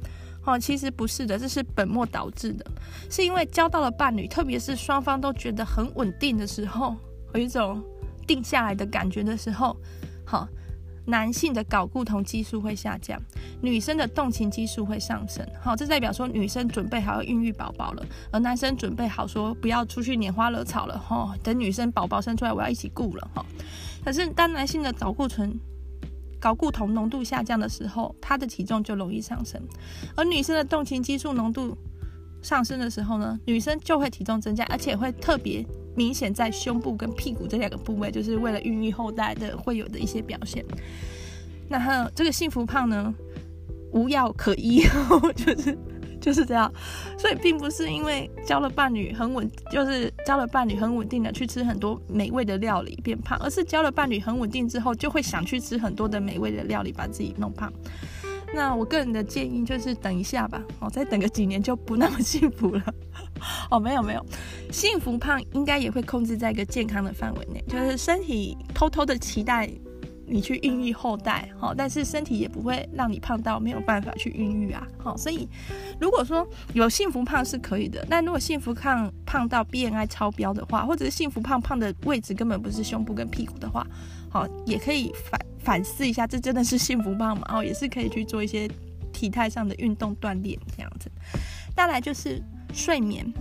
[0.45, 2.67] 哦，其实不是的，这是本末倒置的，
[3.09, 6.97] 是因为交到了伴侣，特别是双方都觉得很稳定的时候，
[7.33, 7.81] 有一种
[8.27, 9.77] 定下来的感觉的时候，
[10.25, 10.49] 好。
[11.05, 13.21] 男性的睾固酮激素会下降，
[13.61, 15.47] 女生的动情激素会上升。
[15.61, 20.99] 好，这代表说女生准备好要孕育宝宝了，而男生准备好说不要出去拈花惹草了。
[20.99, 23.31] 哈，等女生宝宝生出来，我要一起顾了。
[23.35, 23.45] 哈，
[24.05, 25.59] 可是当男性的睾固醇、
[26.41, 29.61] 睾固酮浓度下降的时候，他的体重就容易上升，
[30.15, 31.77] 而女生的动情激素浓度
[32.43, 35.65] 上升的时候呢，女生就会体重增加，而且会特别。
[35.95, 40.65] 明显在胸部跟屁股这两个部位，就是为了孕育后代的会有的一些表现。
[41.69, 43.15] 那这个幸福胖呢，
[43.93, 44.83] 无药可医，
[45.37, 45.79] 就是
[46.19, 46.73] 就是这样。
[47.19, 57.71] 所以并不是因为交了伴侣很稳，就是交了伴侣很稳定的去吃很多美味的料理变胖，而是交了伴侣很稳定之后，就会想去吃很多的美味的料理，把自己弄胖。
[58.55, 62.83] 那我个人的建议就是等一下吧，哦，再等个几年就不那么幸福了。
[63.71, 64.25] 哦，没有没有，
[64.71, 69.69] 幸福胖应该也会控制在一个健康的范围内，就是身体偷偷的期待
[70.27, 75.49] 你去孕育后代，好，但是身体也不会让你胖到没有办法去孕育啊，好，所以
[76.01, 83.87] 如果说有幸福胖是可以的，但如果幸福胖胖到 BMI 超标的话，或者是幸福胖胖的位置根本不是胸部跟屁股的话，
[84.31, 87.47] 好，也可以反反思一下，这真的是幸福棒吗？
[87.49, 88.69] 哦，也是可以去做一些
[89.13, 91.11] 体态上的运动锻炼这样子。
[91.77, 92.43] 再来就是
[92.73, 93.33] 睡眠，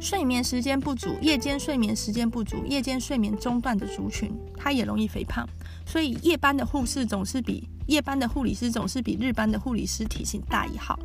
[0.00, 5.48] 睡眠时间不足，夜间睡眠时间不足，夜间睡眠中断的族群，它也容易肥胖。
[5.88, 10.98] 所以夜班的护士总是比夜班的护理师总是比日班的护理师体型大一号，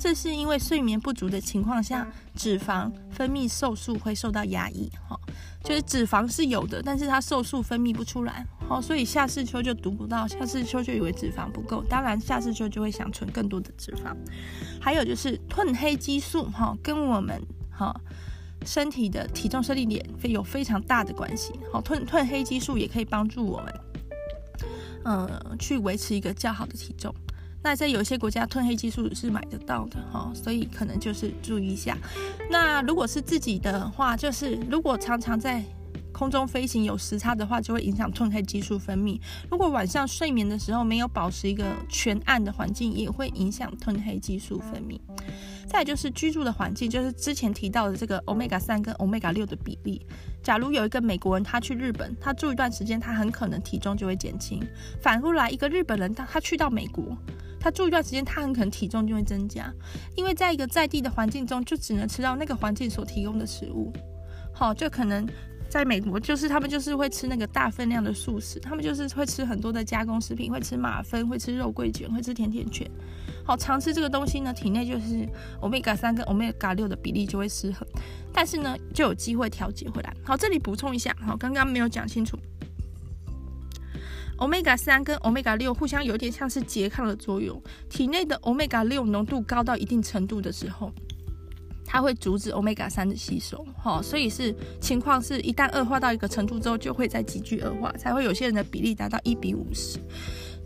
[0.00, 2.04] 这是因为睡眠不足的情况下，
[2.34, 4.90] 脂肪分泌瘦素会受到压抑。
[5.08, 5.16] 哈，
[5.62, 8.44] 就是脂肪是有的，但是它瘦素分泌不出来。
[8.68, 14.12] 好，所以夏视秋就读不到，夏视秋就以为脂肪不够，当然夏视秋就会想存更多的脂肪。
[14.80, 17.94] 还有就是褪黑激素，哈，跟我们哈
[18.66, 21.52] 身体的体重设定点会有非常大的关系。
[21.72, 23.72] 好，褪褪黑激素也可以帮助我们。
[25.04, 25.28] 嗯，
[25.58, 27.14] 去维持一个较好的体重。
[27.62, 31.96] 那在有些国家，褪黑激素是买得到的哈，所以可能就是注意一下。
[32.50, 35.64] 那如果是自己的话，就是如果常常在
[36.14, 39.20] 空中飞行有时差的话，就会影响褪黑激素分泌。
[39.50, 44.98] 如果晚上睡眠的时候没有保持一个全暗的环境，也会影响褪黑激素分泌。
[45.66, 50.06] 再就是居住的环境，就是之前提到的这个 Omega 三跟 Omega 六的比例。
[50.40, 54.62] 假如有一个美国人，他去日本，他住一段时间，他很可能体重就会减轻。
[55.00, 57.16] 反过来，一个日本人，他他去到美国，
[57.58, 59.72] 他住一段时间，他很可能体重就会增加，
[60.14, 63.92] 因为在一个在地的环境中，就只能吃到那个环境所提供的食物。
[64.52, 65.26] 好，就可能。
[65.74, 72.88] 在美国，就是他们就是会吃那个大分量的素食，他们就是会吃很多的加工食品，会吃马芬，会吃肉桂卷，会吃甜甜圈。
[73.44, 75.28] 好，常吃这个东西呢，体内就是
[75.60, 77.84] Omega 三跟 Omega 六的比例就会失衡，
[78.32, 80.14] 但是呢，就有机会调节回来。
[80.22, 82.38] 好，这里补充一下，好，刚刚没有讲清楚
[84.38, 87.60] ，Omega 三跟 Omega 六互相有点像是拮抗的作用，
[87.90, 90.92] 体内的 Omega 六浓度高到一定程度的时候。
[91.84, 99.98] 它会阻止欧米伽三的吸收，哈，所以是情况是一旦恶化到一个程度之后，就会再急剧恶化，才会有些人的比例达到一比五十。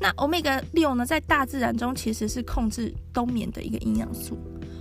[0.01, 4.39] 那欧米伽六呢，在大自然中其实是控制冬眠的一个营养素。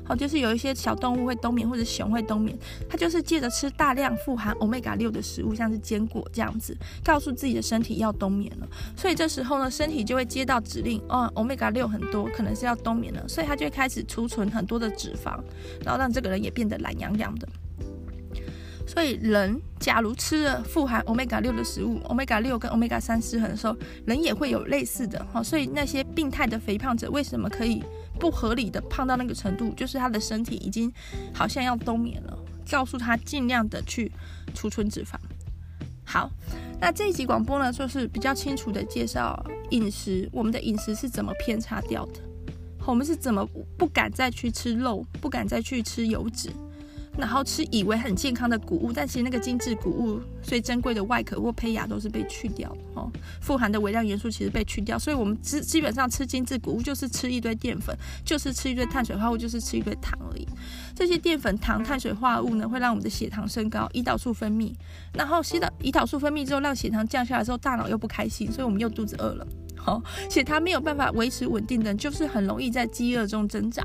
[0.08, 2.58] 好，就是有一些小动物会冬眠，或者熊会冬眠，
[2.90, 8.68] 它就是借着吃大量富含欧米伽六的食物，像是坚果这样子，告诉自己的身体要冬眠了。
[8.96, 15.38] 所以这时候呢，身体就会接到指令，哦，欧米伽六很多，可能是要冬眠了，所以它就会开始储存很多的脂肪，
[15.84, 17.48] 然后让这个人也变得懒洋洋的。
[18.88, 25.22] 所以人假如吃了富含欧米伽六的食物，欧米伽六跟欧米伽三失衡的时候，人也会有类似的。
[25.34, 27.84] 哈，所以那些病态的肥胖者为什么可以？
[28.20, 30.92] 不合理的胖到那个程度，就是他的身体已经
[31.34, 32.38] 好像要冬眠了，
[32.70, 34.12] 告诉他尽量的去
[34.54, 35.16] 储存脂肪。
[36.04, 36.30] 好，
[36.80, 42.22] 那这一集广播呢，就是比较清楚的介绍饮食，我们的饮食是怎么偏差掉的，
[42.86, 43.46] 我们是怎么
[43.78, 46.50] 不敢再去吃肉，不敢再去吃油脂。
[47.18, 53.12] 然后吃以为很健康的谷物，但其实那个精致谷物最珍贵的外壳或胚芽都是被去掉哦，
[53.42, 60.48] 富含的微量元素其实被去掉，所以我们基基本上吃精致谷物就是吃一堆淀粉，就是吃一堆碳水化合物，就是吃一堆糖而已。
[60.96, 64.74] 这些淀粉、糖、碳水化合物呢，会让我们的血糖升高，胰岛素分泌，
[65.14, 69.48] 然后胰岛胰岛素分泌之后，让血糖降下来之后，大脑又不开心，所以我们又肚子饿了。
[69.76, 73.84] 好，血糖没有办法维持稳定的，就是很容易在饥饿中挣扎。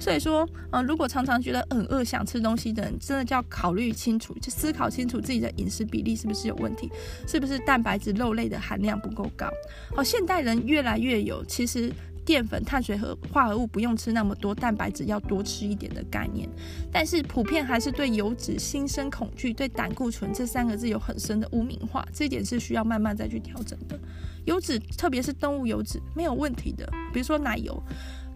[0.00, 6.90] 所以说，呃，如果常常觉得很饿、想吃东西的人，真的就要考虑清楚，就思考清楚自己的饮食比例是不是有问题，
[7.28, 9.46] 是不是蛋白质、肉类的含量不够高。
[9.94, 11.92] 好，现代人越来越有，其实
[12.24, 16.48] 淀粉、碳水和化合物不用吃那么多，蛋白质要多吃一点的概念。
[16.90, 24.00] 但是普遍还是对油脂心生恐惧，对胆固醇这三个字有很深的污名化，这一点是需要慢慢再去调整的。
[24.46, 27.82] 油脂，特别是动物油脂，没有问题的，比如说奶油。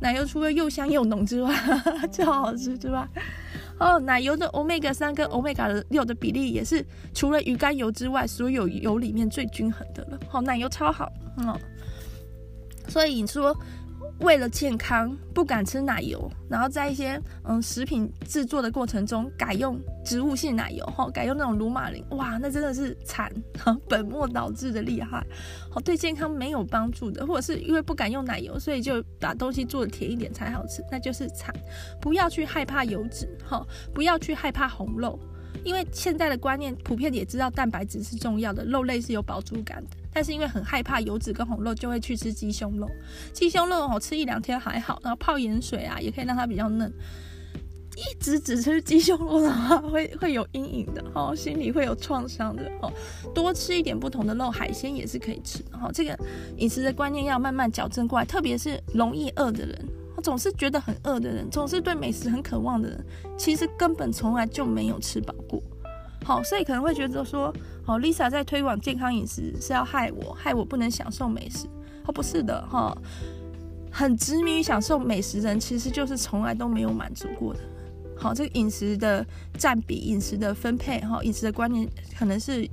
[0.05, 1.55] 奶油除了又香又浓之外，
[2.13, 3.09] 超好吃之外，
[3.81, 6.85] 哦，奶油的欧米伽三跟欧米伽六的比例也是
[7.15, 10.21] 除了鱼肝油之外，所有油里面最均衡的了。
[10.29, 11.59] 好，奶油超好，嗯，
[12.87, 13.57] 所以你说。
[14.21, 23.31] 为了健康，不敢吃奶油，然后在一些嗯食品制作的过程中改用植物性奶油，哈，改用那种乳马林，哇，那真的是惨，
[23.89, 25.27] 本末倒置的厉害，
[25.69, 31.53] 好，对健康没有帮助的，或者是因为不敢用奶油，所以就把东西做的甜一点才好吃，那就是惨。
[32.01, 35.19] 不要去害怕油脂，哈，不要去害怕红肉，
[35.65, 39.97] 因为现在的观念普遍也知道蛋白质是重要的，肉类是有饱足感的。
[40.15, 42.89] 但是因为很害怕油脂跟红肉，就会去吃鸡胸肉。
[43.33, 46.91] 鸡胸肉哦，吃一两天还好，然后泡盐水啊，也可以让它比较嫩。
[47.97, 52.93] 一直只吃鸡胸肉的话， 会会有阴影的哦，心里会有创伤的哦。
[53.33, 55.91] 多吃一点不同的肉，海鲜也是可以吃的哦。
[55.93, 56.19] 这个
[56.57, 59.89] 饮食的观念要慢慢矫正过来，特别是容易饿的人，
[60.25, 63.05] 总是觉得很饿的人，总是对美食很渴望的人，
[63.39, 65.63] 其实根本从来就没有吃饱过。
[66.25, 67.55] 好，所以可能会觉得说，
[67.87, 71.67] 哦，Lisa 在推广健康饮食是要害我，害我不能享受美食。
[72.07, 72.97] 哦，不是的，哈，
[73.91, 77.61] 很执迷于享受美食的人，其实就是从来都没有满足过的。
[78.17, 79.25] 好，这个饮食的
[79.59, 82.69] 占比、饮食的分配，哈，饮食的观念，可能是，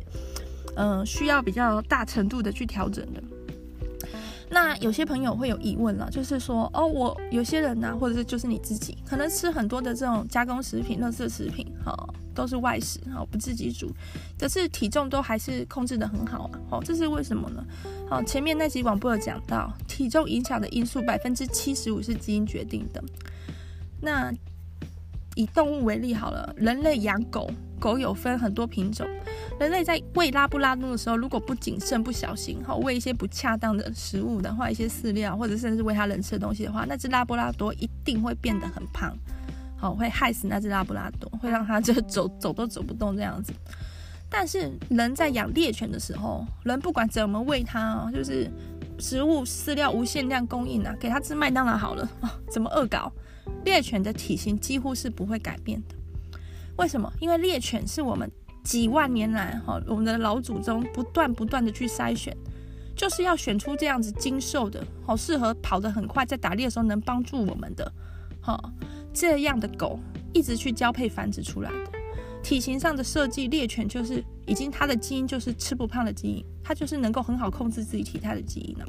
[0.75, 3.21] 嗯、需要比较大程度的去调整的。
[4.53, 11.95] 那有些朋友会有疑问了，就是说，哦，我有些人呢、啊，或者是就是你自己，可能吃很多的这种加工食品、垃圾食品，哈，
[12.35, 13.89] 都是外食，哈，不自己煮，
[14.37, 17.65] 可是体重都还是控制得很好啊，哦，这是为什么呢？
[18.09, 23.01] 好，前面那集广播有讲到，体重影响的因素百分之七十五是基因决定的。
[24.01, 24.33] 那
[25.35, 27.49] 以动物为例好了，人类养狗。
[27.81, 29.07] 狗有分很多品种，
[29.59, 39.17] 人类在喂拉布拉多的时候，如果不谨慎、不小心，哈，喂一些不恰当的食物的话，一些饲料或者甚至喂它人吃的东西的话，那只拉布拉多一定会变得很胖，
[39.75, 43.51] 好，会害死那只拉布拉多，会让它就走走都走不动这样子。
[44.29, 48.49] 但是人在养猎犬的时候，人不管怎么喂它，就是
[48.99, 52.07] 食物饲料无限量供应啊，给它吃麦当劳好了，
[52.47, 53.11] 怎么恶搞，
[53.65, 55.95] 猎犬的体型几乎是不会改变的。
[56.77, 57.11] 为什么？
[57.19, 58.29] 因为猎犬是我们
[58.63, 62.35] 几万年来哈，我们的老祖宗不断不断的去筛选，
[62.95, 67.91] 就是要选出这样子精瘦的，好适合跑得很快，在打猎的时候能帮助我们的，
[68.39, 68.71] 好
[69.13, 69.99] 这样的狗
[70.33, 71.91] 一直去交配繁殖出来的。
[72.41, 78.85] 体型上的设计，猎犬就是已经它的基因就是吃不胖的基因，它就是能够很好控制自己体态的基因了。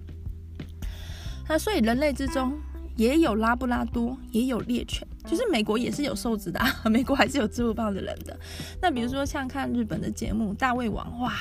[1.48, 2.58] 那所以人类之中。
[2.96, 8.38] 也有拉布拉多，也有猎犬，就是美国也是有瘦子的，啊， 美国还是有吃不胖的人的。
[8.80, 11.32] 那比如说像看日本的节目《大胃王》，哇，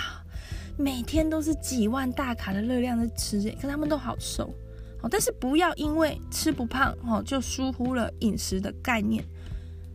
[0.78, 4.54] 每天都是几万大卡的热量在吃，可他们都好瘦。
[5.02, 9.24] 好，但是不要因为吃不胖，哦，就疏忽了饮食的概念，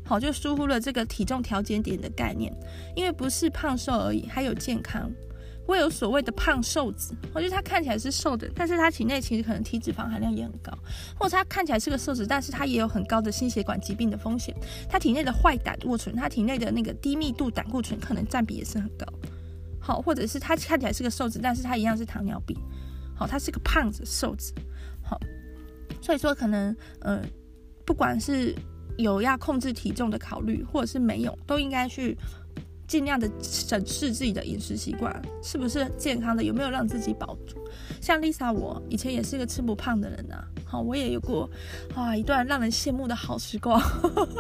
[0.05, 2.53] 好，就疏忽了这个体重调节点的概念，
[2.95, 5.11] 因为不是胖瘦而已，还有健康。
[5.67, 10.73] 会有所谓的胖瘦子，我觉得他看起来是瘦的，但是他体内其实可能体脂肪含量也很高，
[11.19, 14.55] 或者他看起来是个瘦子，但是他也有很高的心血管疾病的风险，
[14.89, 19.05] 他体内的坏胆固醇，他体内的那个低密度胆固醇可能占比也是很高，
[19.81, 22.57] 好，或者是他看起来是个瘦子，但是他一样是糖尿病，
[23.17, 24.55] 好，他是个胖子瘦子，
[25.03, 25.19] 好，
[26.01, 27.25] 所以说可能，嗯、呃，
[27.85, 28.55] 不管是
[28.99, 32.17] 有要控制体重的考虑，或者是没有，都应该去。
[32.87, 37.57] 尽量的审视自己的饮食习惯是不是健康的，有没有让自己饱足。
[38.01, 41.51] 像 Lisa，我以前也是个吃不胖的人啊，好，我也有过
[41.95, 43.81] 啊一段让人羡慕的好时光。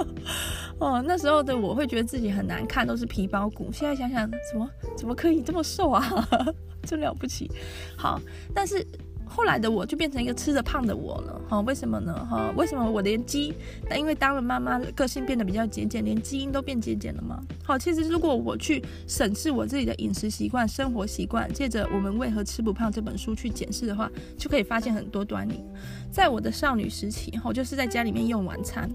[0.79, 3.71] 哦，那时候的我会觉得自己很难看，都是皮包骨。
[3.73, 6.29] 现在想想，怎么怎么可以这么瘦啊？
[6.87, 7.51] 真了不起。
[7.97, 8.21] 好，
[8.55, 8.87] 但是。
[9.29, 12.14] 后来的我就变成一个吃着胖的我了，哈，为什么呢？
[12.31, 13.53] 哈，为什么我连基？
[13.91, 17.43] 那因为当了妈妈，个性变得比较节俭，连基因都变节俭了吗？
[17.64, 25.62] 好，其实如果我去审视我自己的饮食习惯、生活习惯，借着《我们为何吃不胖》这本书去检视的话，就可以发现很多端倪。
[26.11, 28.89] 在我的少女时期，哈，就是在家里面用晚餐，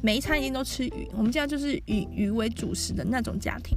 [0.00, 3.76] 每一餐一定都吃鱼，我们家就是以鱼为主食的那种家庭。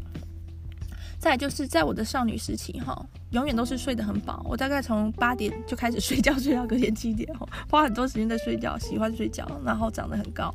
[1.22, 3.00] 再就是在我的少女时期，哈，
[3.30, 4.44] 永远都是睡得很饱。
[4.44, 10.52] 我大概从八点就开始睡觉，睡到隔天七点，哈，花很多时间在睡觉，喜欢睡觉，然后长得很高。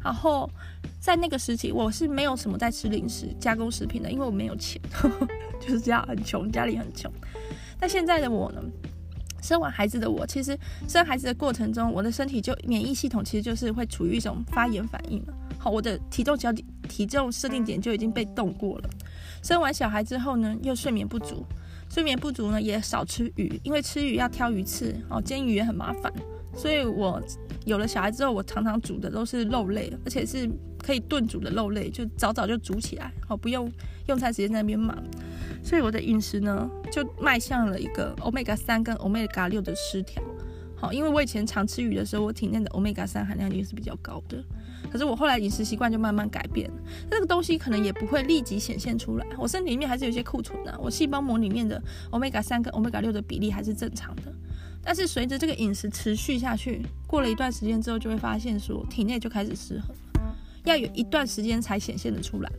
[0.00, 0.48] 然后
[1.00, 4.80] 在那个时期，我是没有什么在吃零食、加工食品的，因为我没有钱，
[5.60, 7.10] 就是这样很穷，家里很穷。
[7.80, 8.62] 但现在的我呢，
[9.42, 15.34] 生完孩子的我，其实生孩子的过程中，我的身体就免疫系统其实就是会处于一种发炎反应了。
[15.58, 18.88] 好，我的体重焦点、体重设定点就已经被动过了。
[19.42, 21.44] 生完小孩之后呢，又睡眠不足，
[21.88, 26.12] 睡眠不足呢也少吃鱼，因为吃鱼要挑鱼刺，哦，煎鱼也很麻烦，
[26.54, 27.20] 所以我
[27.64, 33.70] 有了小孩之后，我常常煮的都是肉类，而且是可以炖煮的肉类，就早早就煮起来，好，不用
[34.08, 34.96] 用餐时间在那边忙，
[35.62, 40.22] 所以我的饮食呢就迈向了一个 Omega 三跟 Omega 六的失调，
[40.76, 44.44] 好，因为我以前常吃鱼的时候，我体内的 Omega 三含量也是比较高的。
[44.88, 46.70] 可是我后来饮食习惯就慢慢改变，
[47.10, 49.26] 那个东西可能也不会立即显现出来。
[49.36, 54.32] 我身体里面还是有些库存的，我细胞膜里面的 Omega 三跟 Omega 六的比例还是正常的。
[54.82, 59.94] 但是随着这个饮食持续下去，过了一段时间之后，就会发现说体内就开始失衡，
[60.64, 62.50] 要有一段时间才显现的出来。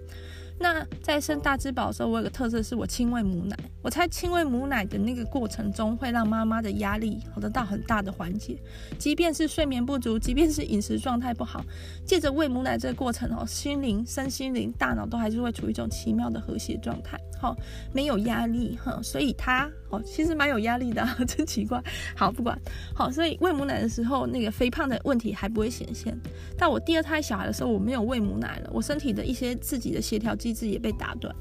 [0.61, 3.57] 那在生大之宝的时候，我有个特色是我亲喂母奶。
[3.81, 8.55] 我猜亲喂母奶的那个过程中，会让妈妈的压力得到很大的缓解。
[8.99, 11.65] 即便是睡眠不足，即便是饮食状态不好，
[12.05, 17.19] 借着喂母奶这个过程哦，心灵、身心灵、大脑都还是会处于一种奇妙的和谐状态。
[17.39, 17.55] 好，
[17.91, 21.81] 没有压力哈，所以它哦，其实蛮有压力的， 真奇怪。
[22.15, 22.57] 好，不管
[22.95, 26.17] 好，所以喂母奶的时候，那个肥胖的问题还不会显现。
[26.57, 31.35] 但我第二胎小孩的时候，我没有喂母奶了，我身体的一些自己的协调机制也被打断，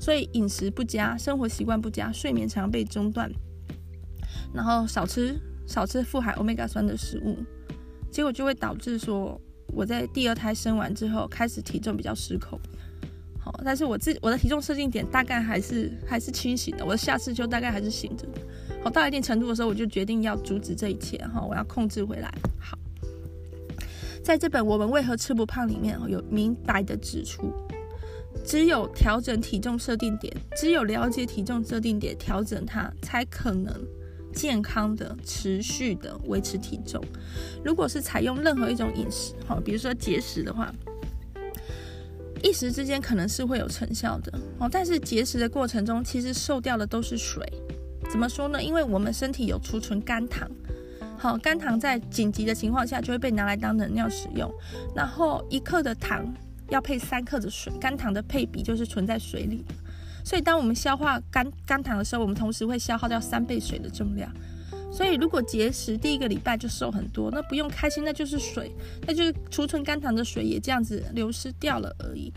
[0.00, 3.30] 所以饮食不佳，生活习惯不佳，睡眠常被中断，
[4.52, 7.38] 然后少吃少吃富含欧米伽酸的食物，
[8.10, 12.58] 结果就会导致说我在第二胎生完之后，开始体重比较失控。
[13.44, 18.40] 好，但是我自我的体重设定点大概还是还是清醒的，我的下次就大概还是醒着的。
[18.84, 22.32] 好，到一定程度的时候，我就决定要阻止这一切，哈，我要控制回来。
[22.60, 22.78] 好，
[24.22, 27.52] 在这本《我们为何吃不胖》里面，有明白的指出，
[28.44, 33.74] 只有调整体重设定点，只有了解体重设定点，调整它，才可能
[34.32, 37.02] 健康的、持续的维持体重。
[37.64, 40.72] 如果是采用任何一种饮食，好，比如说节食的话。
[42.42, 47.46] 一时之间可能是会有成效的哦，但是节食的过程中，其实瘦掉的都是水。
[48.10, 48.62] 怎么说呢？
[48.62, 50.50] 因为我们身体有储存肝糖，
[51.16, 54.52] 好，肝糖在紧急的情况下就会被拿来当能量使用。
[54.94, 56.26] 然后一克的糖
[56.68, 59.64] 要配三克的水，肝糖的配比就是存在水里。
[60.24, 64.30] 所以当我们消化肝肝糖的时候，我们同时会消耗掉三倍水的重量。
[64.92, 68.70] 所以，如果节食第一个礼拜就瘦很多，那不用开心，那就是水，
[69.06, 72.30] 那就是储存肝糖的水也这样子流失掉了而已。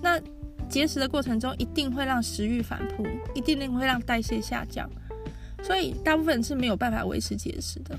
[0.00, 0.20] 那
[0.68, 3.04] 节食的过程中，一定会让食欲反扑，
[3.34, 4.88] 一定会让代谢下降。
[5.62, 7.98] 所以，大部分人是没有办法维持节食的。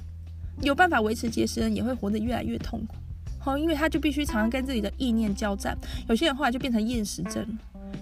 [0.61, 2.95] 有办法维持节食的人，也会活得越来越痛苦。
[3.37, 5.77] 好，因为他就必须常常跟自己的意念交战。
[6.07, 7.45] 有些人后来就变成厌食症。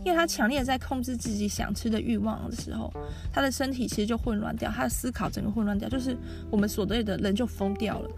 [0.03, 2.91] 因为他强烈在控制自己想吃的欲望的时候，
[3.31, 6.17] 他的身体其实就混乱掉，他的思考整个混乱掉，就是
[6.49, 8.09] 我们所谓的人就疯掉了。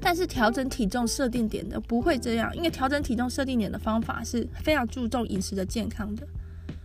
[0.00, 6.26] 但是调整体重设定点的不会这样，因为调整体重设定点的方法是非常注重饮食的健康的，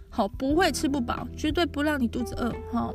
[0.09, 2.91] 好，不会吃不饱，绝对不让你肚子饿，哈，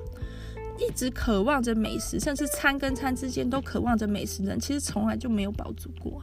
[0.78, 6.20] 一直渴望着美食，甚至餐跟餐之间都渴望着美食的人，其实从来就没有饱足过。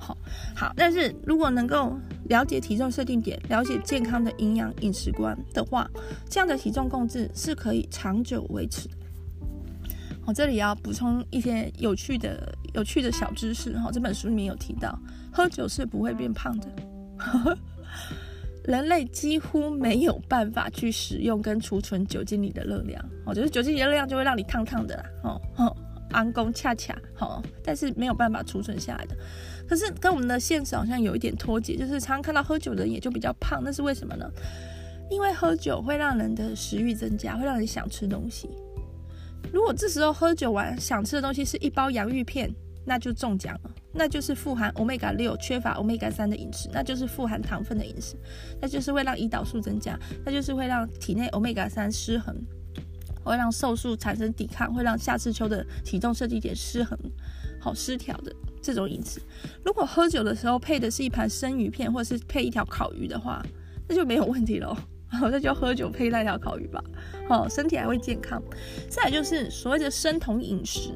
[0.00, 0.16] 好，
[0.56, 5.88] 好，但是如果能够了解体重设定点，了解健康的营养饮食观的话，
[6.28, 8.94] 这样的体重控制是可以长久维持的。
[10.26, 13.90] 我这里要补充一些有趣的、有趣的小知识哈。
[13.92, 14.98] 这本书里面有提到，
[15.32, 16.68] 喝酒是不会变胖的，
[18.64, 23.04] 人类几乎没有办法去使用跟储存酒精里的热量。
[23.26, 25.04] 哦，就是酒精里的热量就会让你烫烫的啦。
[25.24, 25.76] 哦哦，
[26.12, 29.16] 安宫恰恰好，但是没有办法储存下来的。
[29.70, 34.28] 可是跟我们的现实好像有一点脱节，就是常常看到喝酒的人也就比较胖，那是为什么呢？
[35.08, 38.50] 因为喝酒会让人的食欲增加，会让人想吃东西。
[39.52, 42.52] 如果这时候喝酒完想吃的东西是一包洋芋片，
[42.84, 48.16] 那就中奖了，那就是富含欧米伽六、缺乏欧米伽三的饮食，那就是富含糖分的饮食，
[48.60, 52.34] 那就是会让胰岛素增加，那就是会让体内欧米伽三失衡，
[53.22, 56.98] 会让瘦素产生抵抗，会让夏至秋的体重设计点失衡，
[57.60, 59.20] 好失调的这种饮食。
[59.64, 63.40] 如果喝酒的时候配的是一盘生鱼片，或者是配一条烤鱼的话，
[63.86, 64.76] 那就没有问题喽。
[65.12, 66.82] 好，那就喝酒配那条烤鱼吧。
[67.28, 68.42] 好，身体还会健康。
[68.88, 70.92] 再来就是所谓的生酮饮食。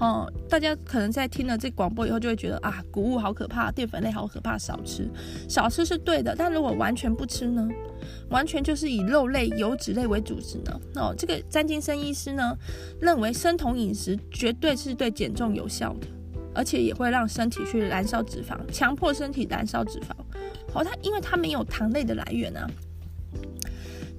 [0.00, 5.10] 哦，大家可能在听了这广播以后，就会觉得啊，谷物好可怕，淀粉类好可怕，少吃，
[5.48, 6.36] 少吃是对的。
[6.36, 7.68] 但如果完全不吃呢？
[8.30, 10.80] 完全就是以肉类、油脂类为主食呢？
[10.94, 12.56] 哦，这个詹金森医师呢，
[13.00, 16.06] 认为生酮饮食绝对是对减重有效的，
[16.54, 20.12] 而且也会让身体去燃烧脂肪，强迫身体燃烧脂肪。
[20.72, 22.70] 好，它因为它没有糖类的来源啊。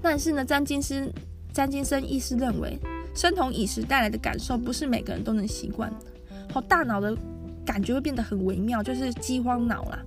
[0.02, 1.10] 但是呢，詹金斯
[1.54, 2.78] 詹金森医师认为，
[3.20, 5.98] 生酮饮食带来的感受不是每个人都能习惯的。
[6.54, 7.14] 好，大脑的
[7.66, 10.00] 感觉会变得很微妙，就是饥荒脑啦，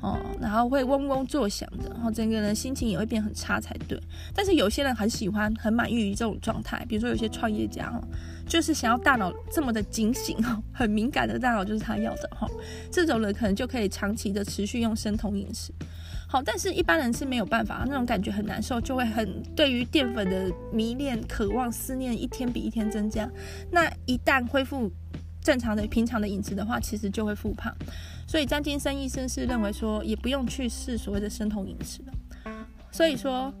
[0.00, 3.96] 哦，然后会嗡嗡作响的，然后整个人心情也会变很差才对。
[4.34, 8.02] 但是有些人很喜欢，很满意于这种状态，比如说有些创业家哈，
[8.48, 12.48] 就是想要大脑这么的警醒哈，很敏感的大脑就是他要的哈，
[12.90, 15.72] 这种人可能就可以长期的持续用生酮饮食。
[16.32, 23.28] 好，但是一般人是没有办法，那种感觉很难受，就会很对于淀粉的迷恋、渴望、思念，一天比一天增加。
[23.68, 24.88] 那一旦恢复
[25.42, 27.74] 正常的、平常的饮食的话，其实就会复胖。
[28.28, 32.54] 所以张金生医生是认为说，也不用去试所谓的生酮饮食了。
[32.92, 33.52] 所以说，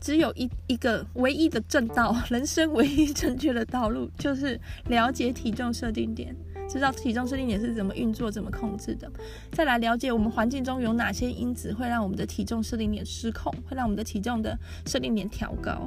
[0.00, 6.34] 只有一一个唯一的正道，人生唯一正确的道路，就是了解体重设定点。
[6.72, 9.10] 知道体重设定点是怎么运作、怎么控制的，
[9.52, 15.86] 再来了解我们环境中有哪些因子会让我们的体重设定点失控，会让我们的体重的设定点调高，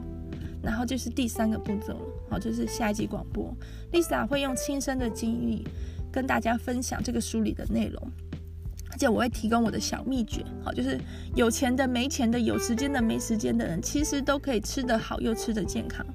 [0.62, 3.52] 然后就是第三个步骤了，好，就是下一集广播
[3.92, 5.68] ，Lisa 会用亲身的经历
[6.12, 8.12] 跟大家分享这个书里的内容，
[8.92, 11.00] 而且我会提供我的小秘诀，好，就是
[11.34, 16.06] 有钱的、没钱的、有时间的、没时间的人，其实都可以吃得好又吃得健康，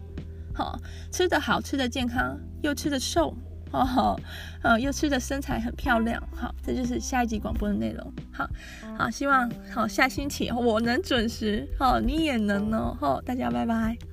[0.55, 0.79] 好，
[1.11, 3.35] 吃得好、吃得健康又吃得瘦。
[3.79, 4.19] 哦，
[4.63, 8.49] 嗯，又吃的身材很漂亮，好，这就是下一集广播的内容，好，
[8.99, 14.10] 好，希望好下星期我能准时，好，你也能哦，好，大家拜拜。